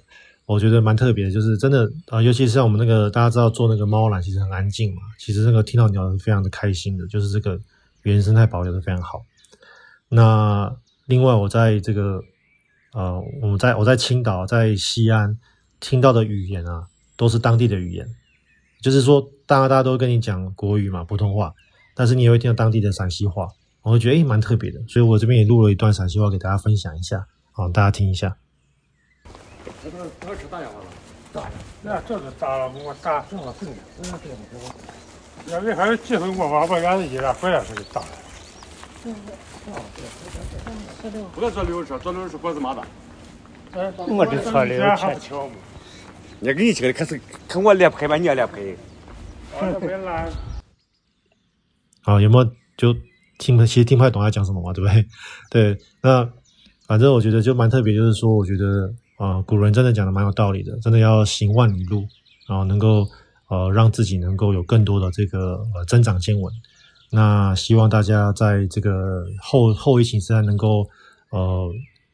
[0.47, 5.03] 我觉得蛮特别的，就是真的啊、尤其是像我们那个大家知道做那个猫缆，其实很安静嘛。
[5.19, 7.59] 其实那个听到鸟是非常的开心的，就是这个
[8.03, 9.23] 原生态保留的非常好。
[10.09, 10.73] 那
[11.07, 12.21] 另外，我在这个
[12.93, 15.37] 呃，我们在我在青岛，在西安
[15.81, 18.07] 听到的语言啊，都是当地的语言，
[18.83, 21.53] 就是说，大家大家都跟你讲国语嘛，普通话，
[21.95, 23.49] 但是你也会听到当地的陕西话，
[23.83, 24.79] 我会觉得诶蛮特别的。
[24.87, 28.37] 所以我这边也录了一段陕西话给大家分享一下，好，大家听一下。
[29.83, 30.81] 这个这个是大洋了，
[31.33, 31.51] 大洋。
[31.83, 34.61] 那这个大了，我大正了正了，嗯对对对。
[35.47, 38.09] 那你还有机会，我把把原来一来回来是给大了。
[39.07, 39.15] 嗯，
[41.35, 42.83] 不要坐六车，坐溜车脖子麻的。
[43.97, 45.19] 我这车里有钱
[46.41, 46.53] 桥嘛。
[46.53, 48.61] 你给你去的可是看我来拍吧，你也来拍。
[52.03, 52.95] 好，有没有就
[53.39, 55.07] 听其实听不太懂他讲什么嘛，对不对？
[55.51, 56.29] 对，那
[56.87, 58.93] 反正我觉得就蛮特别，就是说我觉得。
[59.21, 62.07] 啊、古人真的讲的蛮有道理的，真的要行万里路，
[62.49, 63.07] 然后能够
[63.51, 66.51] 呃让自己能够有更多的这个呃增长见闻。
[67.11, 70.89] 那希望大家在这个后后疫情时代能够
[71.29, 71.71] 呃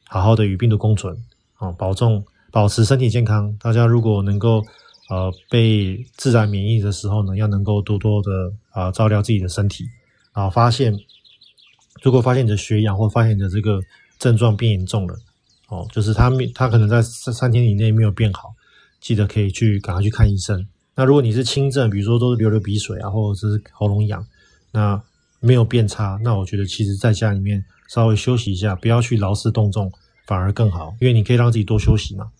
[0.09, 1.17] 好好的与病毒共存
[1.59, 2.25] 啊，保重，
[2.57, 3.55] 保持身体健康。
[3.61, 4.65] 大家如果能够
[5.11, 8.31] 呃被自然免疫的时候呢，要能够多多的
[8.71, 9.85] 啊、呃、照料自己的身体
[10.33, 10.99] 啊，发现
[12.03, 13.79] 如果发现你的血氧或发现你的这个
[14.19, 15.15] 症状变严重了。
[15.69, 18.55] 哦，就是他他可能在三三天以内没有变好，
[19.03, 20.67] 记得可以去赶快去看医生。
[20.95, 24.27] 那如果你是轻症，比如说都是流流鼻水啊，或者是喉咙痒，
[24.73, 24.99] 那
[25.41, 29.93] 没有变差，那我觉得其实在家里面稍微休息一下，不要去劳师动众，
[30.27, 32.31] 反而更好，因为你可以让自己多休息嘛。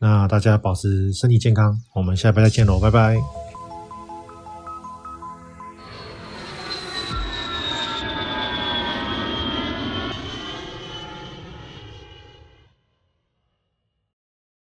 [0.00, 3.37] 那大家保持身体健康，我们下一拜再见喽，拜拜。